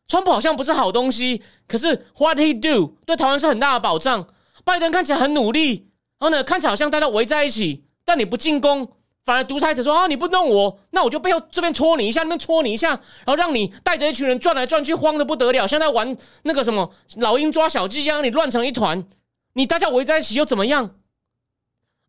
[0.07, 4.27] 川普好像不是好东西，可是 What he do 对台湾是很大的保障。
[4.65, 8.91] 拜登看起来很努力，然后呢，看起来好像大家围在一起，但你不进攻，
[9.23, 19.07] 反而独裁者说啊，你不弄我，那我就背后这边戳你一下，那边戳你一下，然后让你带着一群人转来转去，慌的不得了，像在玩那个什么老鹰抓小鸡一样，你乱成一团。
[19.53, 20.95] 你大家围在一起又怎么样？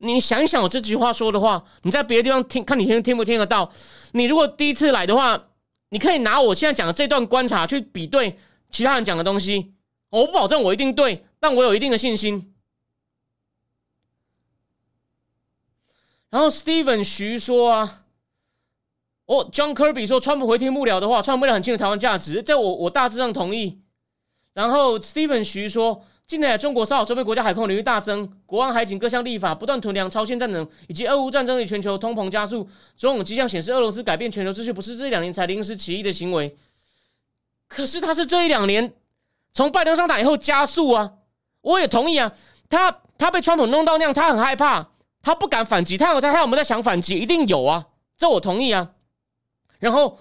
[0.02, 3.70] 你想一想我这句话说的话，你在别的地方听，看你听听不听得到。
[4.14, 5.50] 你如果第一次来的话，
[5.89, 8.39] 你可以拿我现在讲的这段观察去比对
[8.72, 9.74] 其他人讲的东西。
[10.10, 12.56] 我不保证我一定对，但我有一定的信心。
[16.30, 18.06] 然后 Steven 徐说啊，
[19.26, 23.82] 哦，John Kirby 说，川普回听幕僚的话，川普幕僚很清楚台湾价值，这我我大致上同意。
[24.54, 26.06] 然后 Steven 徐说。
[26.30, 32.63] 近年来，中国骚扰周边国家海空领域大增，国安海警各项立法不断囤粮超限战争，以及俄乌战争与全球通膨加速，
[32.95, 36.55] 种种迹象显示，俄罗斯改变全球秩序不是这两年才临时起意的行为。
[37.67, 38.93] 可是他是这一两年
[39.53, 41.13] 从拜登上台以后加速啊！
[41.61, 42.32] 我也同意啊，
[42.69, 44.88] 他他被川普弄到那样，他很害怕，
[45.23, 47.17] 他不敢反击，他有他他有没有在想反击？
[47.17, 48.91] 一定有啊，这我同意啊。
[49.80, 50.19] 然后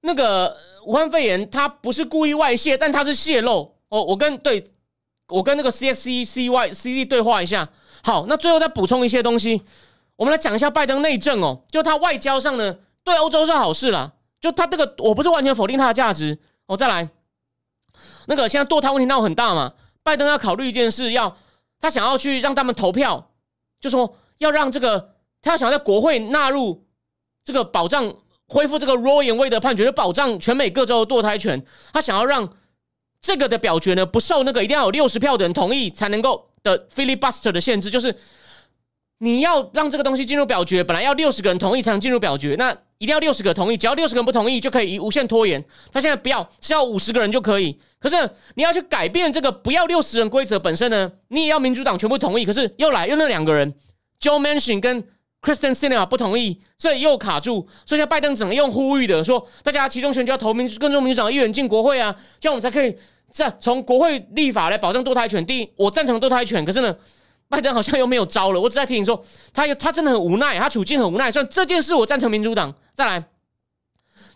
[0.00, 4.02] 那个武汉肺炎，他不是故意外泄，但他是泄露哦。
[4.02, 4.72] 我跟对。
[5.28, 7.68] 我跟那个 C X C C Y C D 对话一下。
[8.04, 9.60] 好，那最后再补充一些东西。
[10.14, 14.14] 我们来讲一下拜登内政哦，就他外交上呢，对欧洲是好事了。
[14.40, 16.38] 就他这个，我不是完全否定他的价值。
[16.66, 17.08] 我再来，
[18.26, 19.72] 那个现在堕胎问题闹很大嘛，
[20.02, 21.36] 拜登要考虑一件事，要
[21.80, 23.32] 他想要去让他们投票，
[23.80, 26.86] 就说要让这个他要想在国会纳入
[27.42, 28.14] 这个保障
[28.46, 29.32] 恢复这个 Roe v.
[29.32, 31.66] Wade 判决，保障全美各州的堕胎权。
[31.92, 32.48] 他想要让。
[33.26, 38.14] 这个的表决呢，不受那个一定要有六十票的人同意才能够的 filibuster 的限制，就是
[39.18, 45.64] 你要让这个东西进入表决，本来要六十个人同意才能进入表决，那一定要六十个同意，只要六十个人不同意就可以无限拖延。
[45.92, 48.14] 他现在不要是要五十个人就可以，可是
[48.54, 53.74] 你要去改变这个不要六十人规则本身呢，你也要民主党全部同意，可是又来又那两个人
[54.20, 55.02] ，Joe Manchin 跟
[55.42, 62.96] Kristen Sinema 不同意，所以又卡住，所以现在拜登只能用呼吁的说，大家其中选举要投民更多民主党议员进国会啊，这样我们才可以。
[63.32, 66.96] 这从国会立法来保障堕胎权，第一，我赞成堕胎权，可是呢，
[67.48, 68.60] 拜登好像又没有招了。
[68.60, 69.22] 我只在提醒说，
[69.52, 71.30] 他他真的很无奈，他处境很无奈。
[71.30, 73.22] 算这件事，我赞成民主党再来，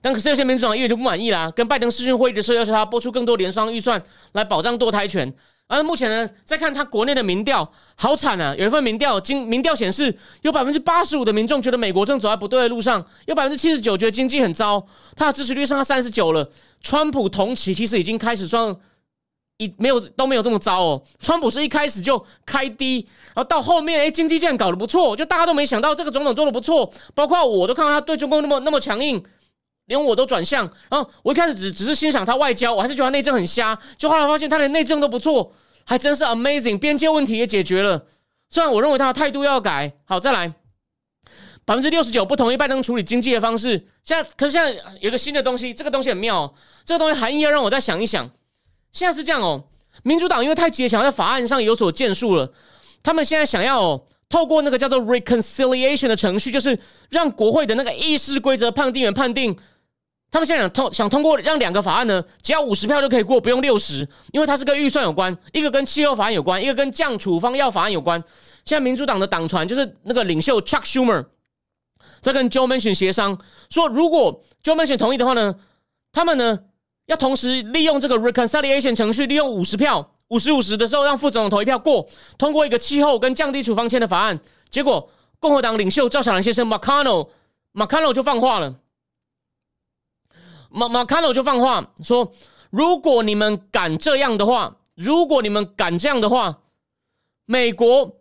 [0.03, 5.33] 但可是有些民主党议员就不满意啦，跟拜登视讯会议的时候，要求他拨出更多连双预算来保障堕胎权。
[5.67, 8.53] 而目前呢，再看他国内的民调，好惨啊！
[8.59, 10.13] 有一份民调，经民调显示，
[10.43, 14.85] 有百分之八十五的民众觉得美国正走在不对的路上，有百分之七十九觉得经济很糟，
[15.15, 16.51] 他的支持率上到三十九了。
[16.81, 18.75] 川普同期其实已经开始算
[19.59, 21.03] 一没有都没有这么糟哦。
[21.19, 29.23] 川普是一开始就开低，然后到后面哎，经济竟然搞得不错，就大家都没想到这个总统做的不错，包括我都看到他对中共那么那么强硬。
[29.87, 33.77] 连我都转向，然后我一开始只只是欣赏他外交，我还是觉得内政很瞎。
[33.99, 35.53] 就后来发现他连内政都不错，
[35.85, 36.79] 还真是 amazing。
[36.79, 38.07] 边界问题也解决了，
[38.49, 39.93] 虽然我认为他的态度要改。
[40.05, 40.55] 好，再来，
[41.65, 43.87] 百分之六十九不同意拜登处理经济的方式。
[44.05, 46.55] 现在可是现在有个新的东西，这个东西很妙，哦
[46.85, 48.31] 这个东西含义要让我再想一想。
[48.93, 49.65] 现在是这样哦，
[50.03, 52.53] 民主党因为太急，想要在法案上有所建树了，
[53.03, 54.05] 他们现在想要。
[54.33, 59.59] 透过那个叫做 reconciliation 的程序，就是让国会的那个议事规则判定员判定。
[60.31, 68.23] 他们现在想通想通过让两个法案呢，只要五十票就可以过，不用六十，因为它是跟预算有关，一个跟气候法案有关，一个跟降处方药法案有关。
[68.65, 71.27] 现在民主党的党团就是那个领袖 Chuck Schumer
[72.21, 75.55] 在跟 Joe Manchin 协商，说如果 Joe Manchin 同意的话呢，
[76.13, 76.61] 他们呢
[77.07, 82.07] 要同时利用这个 reconciliation 程序，利用五十票五十五十的时候，让副总统投一票过，
[82.39, 84.39] 通过一个气候跟降低处方签的法案。
[84.71, 87.29] 结果共和党领袖赵小兰先生 McConnell
[87.73, 88.77] McConnell 就放话了。
[90.73, 92.31] 马马卡罗就放话说
[92.71, 96.61] ：“如果你们敢这样的话，如果你们敢这样的话，
[97.45, 98.20] 美国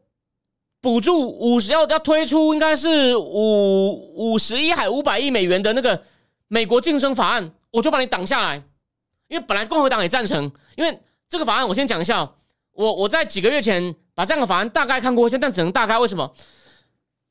[0.81, 6.01] 补助五十要要推出应该是五五十亿还五百亿美元的那个
[6.47, 8.63] 美国竞争法案，我就把你挡下来，
[9.27, 12.31] 因为本来共和党也赞成，因为这个法案我先讲一下，
[12.71, 16.33] 我我在几个月前把这样的法案大概看过一下，但只能大概为什么？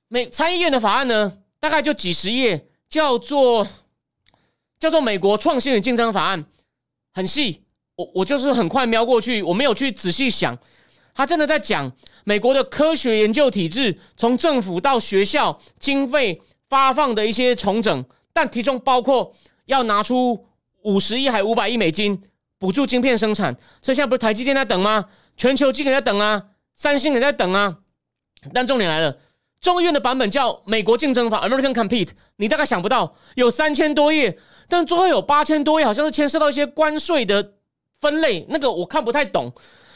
[0.08, 3.66] 美参议院的法案呢，大概就几十页，叫做
[4.78, 6.44] 叫做美国创新与竞争法案，
[7.12, 7.62] 很细。
[7.96, 10.56] 我我就是很快瞄过去，我没有去仔细想，
[11.18, 11.90] 他真的在讲
[12.22, 20.46] 美国的科学研究体制，从政府到学校经费发放的一些重整，但其中包括要拿出
[20.84, 22.22] 五十亿还五百亿美金
[22.56, 23.52] 补助晶片生产。
[23.82, 25.06] 所以现在不是台积电在等吗？
[25.36, 26.40] 全球晶也在等啊，
[26.76, 27.78] 三星也在等啊。
[28.54, 29.18] 但重点来了。
[29.60, 34.38] 众议院的版本叫《美国竞争法》（American Compete），你大概想不到有三千多页，
[34.68, 37.54] 但最后有八千多页，好像是牵涉到一些关税的
[38.00, 39.52] 分类，那个我看不太懂。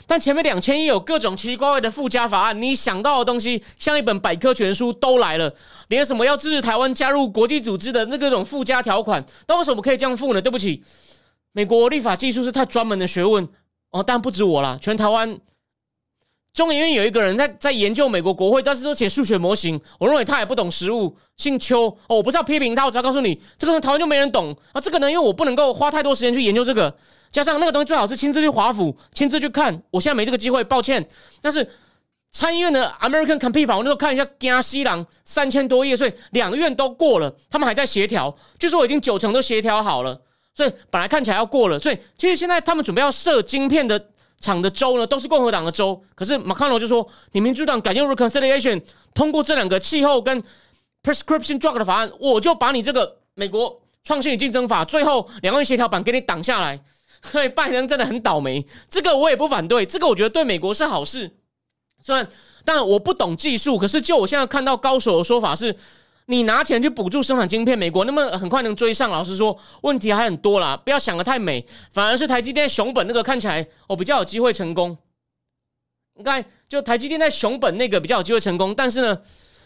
[0.06, 5.54] 但前面两千页有各种奇奇怪怪的附加法案，你想到的东西像一本百科全书都来了，
[5.88, 10.42] 连什么要支持台湾加入国际组织的那各种附加条款，那为什么可以这样附呢？
[10.42, 10.82] 对不起，
[11.52, 13.48] 美国立法技术是太专门的学问
[13.90, 15.38] 哦，但不止我啦，全台湾。
[16.54, 19.80] 中研院有一个人在在研究美国国会，但是都写数学模型。
[19.98, 22.16] 我认为他也不懂实物，姓邱哦。
[22.16, 24.78] 我不是要批评他，我只要告诉你，这个人台湾就没人懂啊。
[24.78, 26.94] 这个呢，因为我不能够花太多时间去研究这个，
[27.32, 29.82] 加上那个东西最好是亲自去华府，亲自去看。
[29.90, 31.04] 我现在没这个机会，抱歉。
[31.40, 31.68] 但是
[32.30, 40.20] 参议院的 American Compete 法，我那时候看一下，加西郎三千多页，所以两院都过了，他们还在协调，据说已经九成都协调好了，
[40.54, 44.08] 所以本来看起来要过了，所以其实现在他们准备要设晶片的。
[44.42, 46.02] 厂的州呢，都是共和党的州。
[46.16, 48.82] 可是马卡罗就说：“你民主党敢用 reconciliation
[49.14, 50.42] 通过这两个气候跟
[51.00, 56.80] prescription drug 的法案，我就把你这个美国创新与竞争法最后两岸协调版给你挡下来。”
[57.22, 58.66] 所以拜登真的很倒霉。
[58.90, 61.30] 这个我也不反对，这个我觉得对美国是好事。
[62.02, 62.28] 虽然
[62.64, 65.76] 当然我不懂技术，可是就我现在看到高手的说法是。
[66.26, 69.10] 你拿钱去补助生产晶片，美国那么很快能追上？
[69.10, 70.76] 老实说，问题还很多啦。
[70.76, 74.96] 不要想的太美，反而是台积电熊本那个看起来哦比较有机会成功。
[76.14, 79.20] 应该就台积电在熊本那个比较有机会成功，但是呢，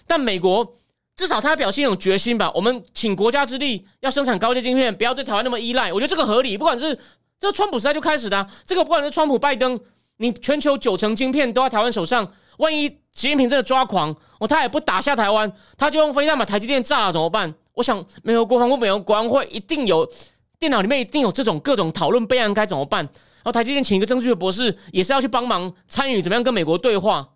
[0.06, 0.78] 但美国
[1.14, 2.50] 至少他表现有决心吧。
[2.54, 5.92] 我们请国家之力要生产高阶晶片，不要对台湾那么依赖。
[5.92, 6.56] 我觉得这个合理。
[6.56, 6.98] 不管是
[7.38, 9.78] 这个川普时代就开始的，这个不管是川普、拜登，
[10.16, 12.32] 你全球九成晶片都在台湾手上。
[12.58, 17.52] 万一习近平真的抓狂，哦，他也不打下台湾，他就用飞弹把台积电炸了怎么办？
[17.74, 20.10] 我想，美国国防部、美国国安会一定有
[20.58, 23.04] 电脑里面一定有这种各种讨论备案该怎么办。
[23.04, 27.34] 然后台积电请一个证据的博士，也是要去帮忙参与怎么样跟美国对话。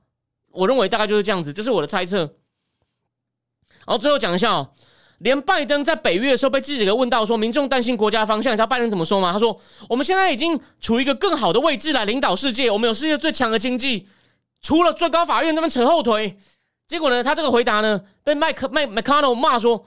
[0.53, 2.19] 我认为大概就是这样子，这是我的猜测。
[3.87, 4.73] 然后最后讲一下哦，
[5.21, 9.33] 连拜登在北约的时候被记者问到说，民众担心国家方向，你知道拜登怎么说吗？
[9.33, 9.59] 他说
[9.89, 14.09] ：“我们现在已经处于一个更好的位置来领导世界，我们有世界最强的经济。”
[14.63, 16.37] 除了最高法院这边扯后腿，
[16.87, 19.87] 结果呢，他这个回答呢，被麦克麦麦卡诺骂说：“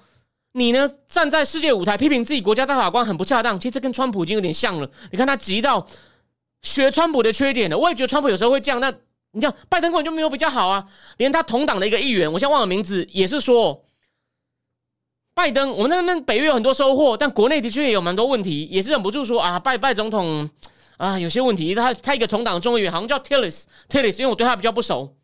[0.54, 4.90] 你呢站在世界舞台批评自己国家大法官很不恰当。”其实这跟川普已经有点像了。
[5.12, 5.88] 你看他急到
[6.62, 7.78] 学川普的缺点了。
[7.78, 8.80] 我也觉得川普有时候会这样。
[8.80, 8.94] 那
[9.32, 10.86] 你看拜登根本就没有比较好啊。
[11.18, 13.84] 连他同党的一个议员，我现在忘了名字，也是说
[15.34, 20.50] 拜登我们那边北约有很多收获，但国内的确也有蛮多问题，也是忍不住说啊，拜拜总统。
[20.98, 25.16] 啊，有些问题，他他一个同党的众议员好像叫 Tillis，Tillis，因为我对他比较不熟。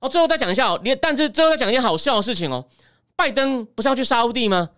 [0.00, 2.66] 哦，最后再讲一下哦，你但是最后再讲一件好笑的事情哦，
[3.16, 4.68] 拜登不是要去沙地吗？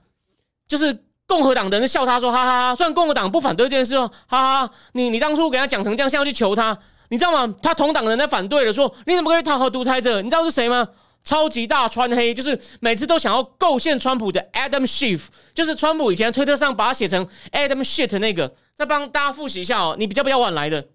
[0.69, 6.79] 就是共和党的人笑他说，哈哈哈，虽然共和党不反对这件事哦，哈哈，你你当初给他讲成这样，现在要去求他，
[7.09, 7.53] 你知道吗？
[7.63, 10.21] 他同党人在反对了，说你怎么可以讨好独裁者？
[10.21, 10.87] 你知道是谁吗？
[11.27, 15.23] 超级大川黑，就是每次都想要构陷川普的 Adam Schiff，
[15.53, 18.55] 就是川普以前推特上把他写成 Adam Shit 那个。
[18.75, 20.89] 再帮大家复习一下哦，你比较比较晚来的。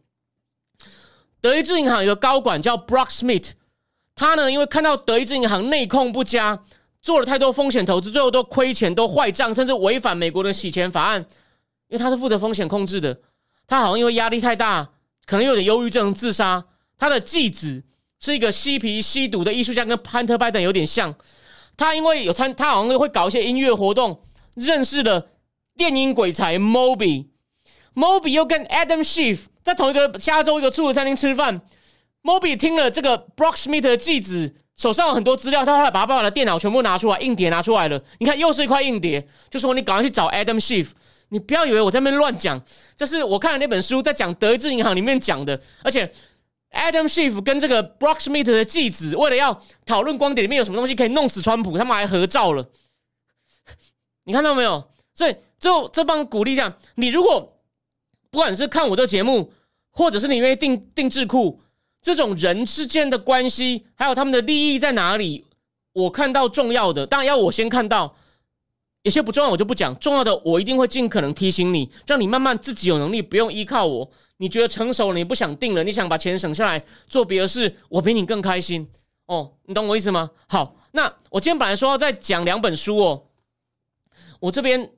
[1.41, 3.51] 德意志银行有个高管叫 Brock Smith，
[4.15, 6.63] 他呢因为看到德意志银行内控不佳，
[7.01, 11.25] 做了太多风险投资，最后都亏钱、都坏账，甚至违反美国的洗钱法案。
[11.87, 13.19] 因为他是负责风险控制的，
[13.67, 14.91] 他好像因为压力太大，
[15.25, 16.63] 可能有点忧郁症，自杀。
[16.97, 17.83] 他的继子
[18.21, 21.13] 是一个嬉皮吸毒的艺术家，跟潘特拜登有点像。
[21.75, 24.21] 他因为有参，他好像会搞一些音乐活动，
[24.53, 25.29] 认识了
[25.75, 27.25] 电音鬼才 Moby。
[27.95, 31.61] Moby 又跟 Adam Schiff 在同一个加州一个出租餐厅吃饭。
[32.23, 37.99] Moby 听了这个 Brock Smith 的继子手上有很多资料，他后来把爸爸的电脑全部拿出来，硬碟拿出来了。
[38.19, 40.89] 你看，又是一块硬碟，就说你赶快去找 Adam Schiff。
[41.29, 42.61] 你不要以为我在那边乱讲，
[42.95, 45.59] 这是我看了那本书，在讲德意志银行里面讲的。
[45.81, 46.11] 而且
[46.71, 52.69] Adam Schiff 跟这个 Brock Smith 的继子，为了要讨论光碟里面有什么东西可以弄死川普，他们还合照了。
[54.25, 54.89] 你看到没有？
[55.13, 57.57] 所以就这帮鼓励一下，你如果。
[58.29, 59.51] 不管是看我这节目，
[59.89, 61.61] 或者是你愿意订订智库，
[62.01, 65.43] 这种人之间的关系，还有他们的利益在哪里，
[65.91, 68.15] 我看到重要的，当然要我先看到。
[69.03, 74.11] 有些不重要我就不讲，重要的我一定会尽可能提醒你，让你慢慢自己有能力，不用依靠我。
[74.37, 78.87] 你觉得成熟了，你不想定了，你想把钱省下来做别的事，我比你更开心
[79.25, 79.53] 哦。
[79.65, 80.29] 你懂我意思吗？
[80.47, 83.23] 好，那我今天本来说要再讲两本书哦，
[84.39, 84.91] 我这边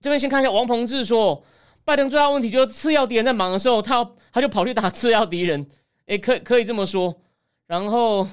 [0.00, 0.50] 这边先看一下。
[0.50, 1.44] 王鹏志说，
[1.84, 5.68] 拜登最大问题就是次要敌人在忙的时候，他他就跑去打次要敌人，
[6.06, 7.20] 诶，可 可以这么说。
[7.66, 8.26] 然后，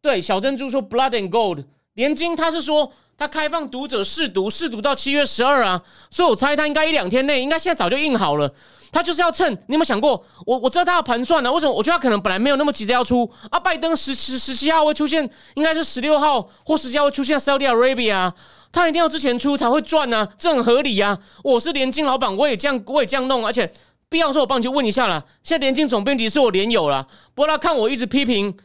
[0.00, 1.64] 对小珍珠说，Blood and Gold。
[2.00, 8.50] 连金他是说他开放读者试读，试读到七月十二啊，所以我猜他应该一两天内，应该现在早就印好了。
[8.90, 10.24] 他就是要趁，你有没有想过？
[10.46, 11.72] 我我知道他要盘算了，为什么？
[11.72, 13.60] 我觉得他可能本来没有那么急着要出啊。
[13.60, 18.32] 拜登十十十七号会出现，应该是十六号或十七号会出现 Saudi Arabia，
[18.72, 21.18] 他一定要之前出才会赚呢，这很合理呀。
[21.44, 23.70] 我是连金老板，我也这样，我也这样弄，而且
[24.08, 25.22] 必要说，我帮你去问一下了。
[25.42, 28.56] 现在连金总编辑是我连友了，不过他看我一直批评。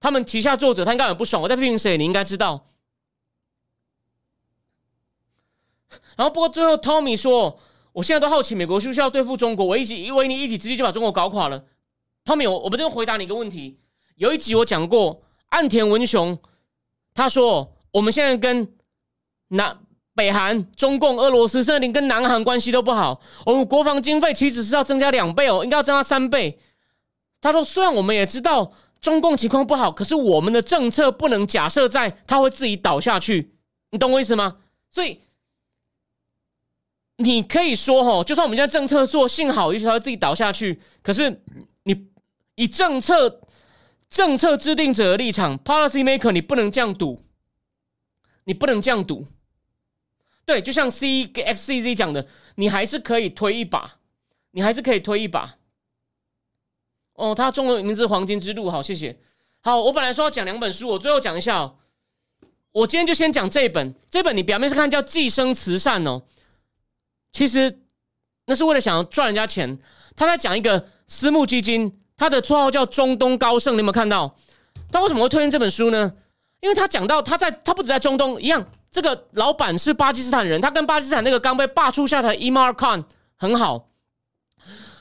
[0.00, 1.42] 他们旗下作者，他应该很不爽。
[1.42, 1.98] 我在批评谁？
[1.98, 2.66] 你应该知道。
[6.16, 7.58] 然后，不过最后，Tommy 说
[7.92, 9.66] ：“我现在都好奇，美国是不是要对付中国？
[9.66, 11.64] 我一起维尼一起直接就把中国搞垮了。
[12.24, 13.80] ”Tommy，我我们这回答你一个问题。
[14.16, 16.38] 有一集我讲过，岸田文雄
[17.14, 18.76] 他说：“我们现在跟
[19.48, 19.80] 南
[20.14, 23.20] 北韩、中共、俄罗斯，甚至连跟南韩关系都不好。
[23.46, 26.60] 我们国防经费其实是要增加两倍哦，应该要增加三倍。”
[27.40, 33.54] 他说：“虽然我们也知道。”中共情况不好，可是我们的政策不能假设在它会自己倒下去，
[33.90, 34.58] 你懂我意思吗？
[34.90, 35.20] 所以
[37.18, 40.80] 你可以说哈，就算我们现在政策做，幸好也许它会自己倒下去。
[41.02, 41.42] 可是
[41.82, 42.08] 你
[42.54, 43.40] 以政策
[44.08, 47.24] 政策制定者的立场，policy maker，你不能这样赌，
[48.44, 49.26] 你不能这样赌。
[50.44, 53.98] 对，就像 C X C Z 讲的，你还是可以推一把，
[54.52, 55.57] 你还是可以推一把。
[57.18, 59.18] 哦，他中文名字《黄金之路》，好，谢谢。
[59.60, 61.74] 好，我本来说要讲两本书，我最后讲一下哦。
[62.70, 66.22] 我今天就先讲这一本，这本你表面上看叫《寄生慈善》哦，
[67.32, 67.80] 其实
[68.46, 69.78] 那是为了想要赚人家钱。
[70.14, 74.36] 他在讲一个私募基金，他的绰号叫中东高盛，你有没有看到？
[74.92, 76.12] 他为什么会推荐这本书呢？
[76.60, 83.02] 因为他讲到他在他不止在中东一样，这个老板是巴基斯坦人，他跟巴基斯坦那个刚被罢黜下台的 Imar Khan
[83.36, 83.88] 很好。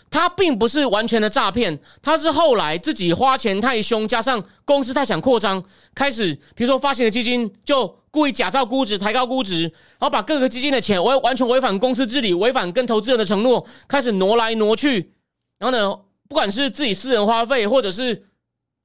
[0.10, 5.62] 他并不是完全的诈骗，他是后来自己花钱太凶，加上公司太想扩张，
[5.93, 15.14] 开始比如说发行的基金就故意假造估值、抬高估值，然后把各个基金的钱完完全违反公司治理、违反跟投资人的承诺，开始挪来挪去。
[15.60, 15.99] 然后呢，
[16.30, 18.28] 不管是自己私人花费，或者是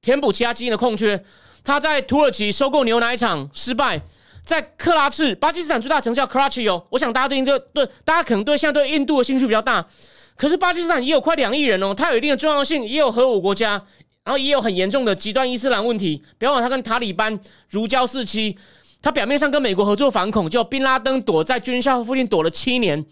[0.01, 1.23] 填补其他基金的空缺，
[1.63, 4.01] 他在土耳其收购牛奶厂失败，
[4.43, 9.87] 在克拉赤巴基斯坦最大城市叫克拉奇哦，我想大家对对对，大家可能对现在对印度的兴趣比较大。
[10.35, 13.81] 可是巴基斯坦也有快两亿人哦，它有一定的重要性，也有核武国家，
[14.23, 16.23] 然后也有很严重的极端伊斯兰问题。
[16.39, 18.57] 不要忘，他跟塔利班如胶似漆。
[19.01, 23.05] 他表面上跟美国合作反恐，就宾拉登躲在军校附近躲了七年。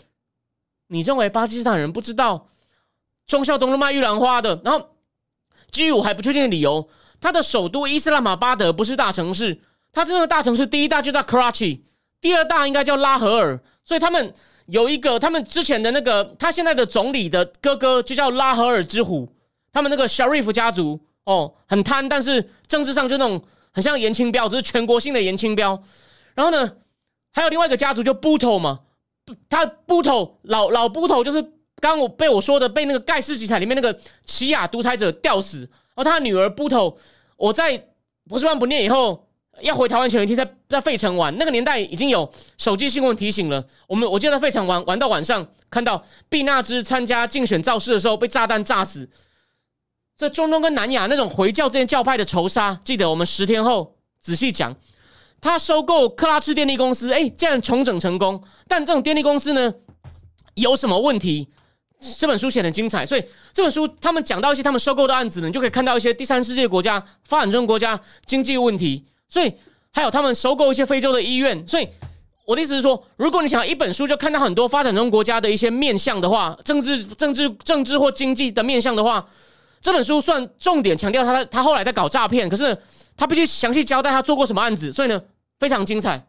[0.88, 2.47] 你认为巴基斯坦人不知道
[3.28, 4.59] 忠孝东路卖玉兰花的？
[4.63, 4.89] 然后
[5.69, 9.61] 基于我还不确定的理由，他的首都伊斯兰马巴德不是大城市，
[9.91, 11.82] 他真正的大城市第一大就在 Karachi，
[12.19, 14.34] 第二大应该叫拉合尔，所以他们。
[14.68, 19.28] 有一个，他们之前的那个，他现在的总理的哥哥就叫拉合尔之虎。
[19.74, 23.41] 他们那个 Sharif 家族哦，很贪，但是政治上就那种
[23.72, 25.82] 很像严清标，就是全国性的严清标。
[26.36, 26.78] 然后呢，
[27.32, 28.82] 还有另外一个家族就 Buto 嘛，
[29.49, 36.97] 他 Buto 老老 Buto 就是刚我被我说的被那个盖世奇才里面那个奇亚独裁者吊死，然后他的女儿 Buto，
[37.38, 37.88] 我在
[38.30, 39.28] 不是万不念以后。
[39.59, 43.63] 要回台湾前一天在在费城玩，那个年代已经有手机新闻提醒了。
[43.87, 49.09] 我们我记得在费城玩玩到晚上，看到毕纳兹参加竞选造势的时候被炸弹炸死。
[50.17, 54.75] 这中东跟南亚那种回教这些教派的仇杀，记得我们十天后仔细讲。
[55.39, 58.43] 他收购克拉兹电力公司，哎，竟然重整成功。
[58.67, 59.73] 但这种电力公司呢，
[60.53, 61.49] 有什么问题？
[62.17, 69.05] 这本书写的精彩，所以这本书他们讲到一些他们收购的案子呢，你就可以看到一些第三世界国家、发展中国家经济问题。
[69.32, 69.53] 所以
[69.93, 71.88] 还有他们收购一些非洲的医院，所以
[72.45, 79.25] 我的意思是说，如果你想一本书就看到很多发展中国家的一些面相的话，政治、政治、政治或经济的面相的话，
[79.82, 82.77] 这本书算重点强调他他后来在搞诈骗，可是
[83.15, 85.21] 他必须详细交代他做过什么案子，所以呢
[85.59, 86.27] 非常精彩，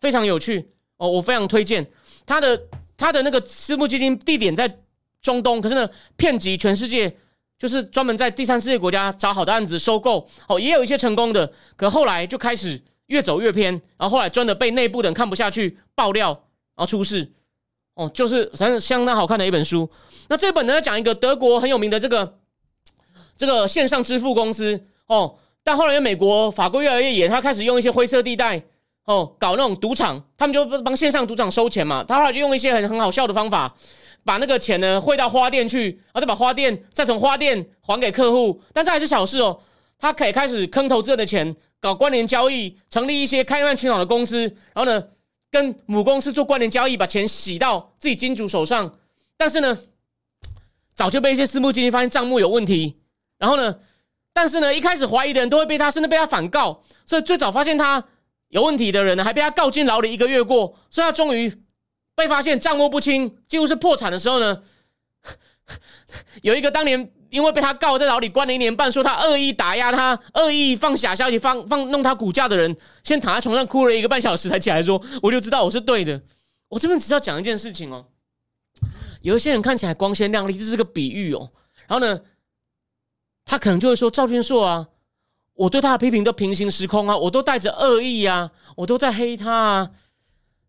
[0.00, 1.86] 非常有趣哦，我非常推荐
[2.24, 2.58] 他的
[2.96, 4.78] 他的那个私募基金地点在
[5.20, 7.14] 中东，可是呢遍及全世界。
[7.62, 16.30] 就是专门在第三世界国家找好的案子收购，哦，也有一些成功的，可后来就开始越走越偏，然后后来真的被内部的人看不下去爆料，
[16.74, 17.30] 然后出事。
[17.94, 19.88] 哦，就是反正相当好看的一本书。
[20.28, 22.40] 那这本呢，讲一个德国很有名的这个
[23.36, 28.60] 这个线上支付公司哦，但后来美国法规越来越严，他开始用一些灰色地带
[29.04, 32.02] 哦，搞那种赌场，他们就帮线上赌场收钱嘛。
[32.02, 33.72] 他后来就用一些很很好笑的方法，
[34.24, 38.62] 把那个钱呢汇到花店去，然后再把花店再从花店还给客户。
[38.72, 39.60] 但这还是小事哦，
[39.98, 44.42] 他可以开始坑投资人的钱，搞关联交易，成立一些开曼群岛的公司，
[44.72, 45.04] 然后呢
[45.50, 48.98] 跟母公司做关联交易，把钱洗到自己金主手上。
[49.36, 49.78] 但是呢。
[50.94, 52.98] 早就被一些私募基金发现账目有问题，
[53.38, 53.76] 然后呢，
[54.34, 58.04] 但是呢，一开始怀疑的人都会被他，甚至被他反告，所以最早发现他
[58.48, 61.50] 有问题的人呢，还被他告进牢里一个月过，所以他终于
[62.14, 64.62] 被发现账目不清，几乎是破产的时候呢，
[66.42, 76.20] 有一个当年因为被他告在牢里关了一年半，说他恶意打压他、恶意放假消息、放放弄他股价的人，先躺在床上哭了一个半小时才起来说，我就知道我是对的。
[76.68, 78.06] 我这边只要讲一件事情哦。
[79.22, 81.52] 有一些人看起来光鲜亮丽，这是个比喻哦。
[81.86, 82.20] 然后呢，
[83.44, 84.88] 他可能就会说：“赵君硕啊，
[85.54, 89.90] 我对他的批评都平行时空啊，我都带着恶意啊，我都在黑他啊。”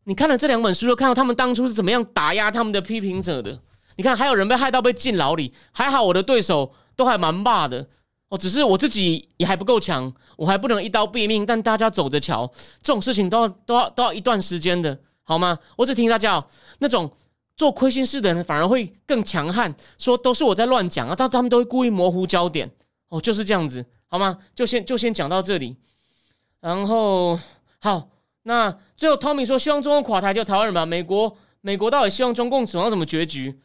[0.05, 3.59] 你看了这两本书，就看到他们当初是怎么样打压他们的批评者的。
[3.95, 7.87] 你看，还有人被害到被进牢里，还好我的对手都还蛮霸的
[8.29, 8.37] 哦。
[8.37, 11.45] 只是我自己也还不够强，我还不能一刀毙命。
[11.45, 12.51] 但大家走着瞧，
[12.81, 15.57] 这种事情都要都要都要一段时间的，好吗？
[15.75, 16.45] 我只提醒大家哦，
[16.79, 17.11] 那种。
[17.55, 22.67] 做亏心事的人反而会更强悍，说都是我在乱讲啊，但他们都会故意模糊焦点
[23.09, 24.39] 哦，就是这样子，好吗？
[24.55, 25.75] 就先就先讲到这里，
[26.59, 27.39] 然后
[27.77, 28.09] 好，
[28.43, 33.59] 那最后 Tommy 说希望中共垮台就台湾人吧，美国美国到底希望中共走向什么结局？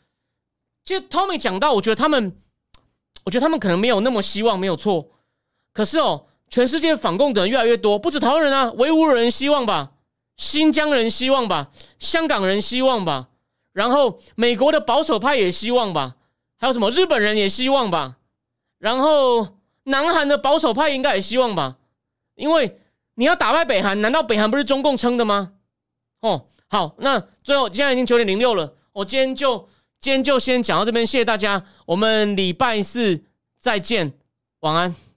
[0.84, 2.40] 其实 Tommy 讲到，我觉得他们，
[3.24, 5.10] 我觉得他们可能没有那么希望，没有错。
[5.72, 9.92] 可是哦，全世界反共的人越来越多，不止台湾人啊，维吾尔人希望吧，
[10.36, 13.28] 新疆人希望吧，香港人希望吧。
[13.72, 16.16] 然后美国的保守派也希望吧，
[16.56, 18.16] 还有什么日本人也希望吧，
[18.78, 21.76] 然后南韩的保守派应该也希望吧，
[22.34, 22.80] 因为
[23.18, 25.54] 你要打败北韩，难道北韩不是中共撑的吗？
[26.20, 33.24] 哦，好，那最后现在已经九点零六了，我今天就今天就先讲到这边，谢谢大家，我们礼拜四
[33.58, 34.12] 再见，
[34.60, 35.07] 晚安。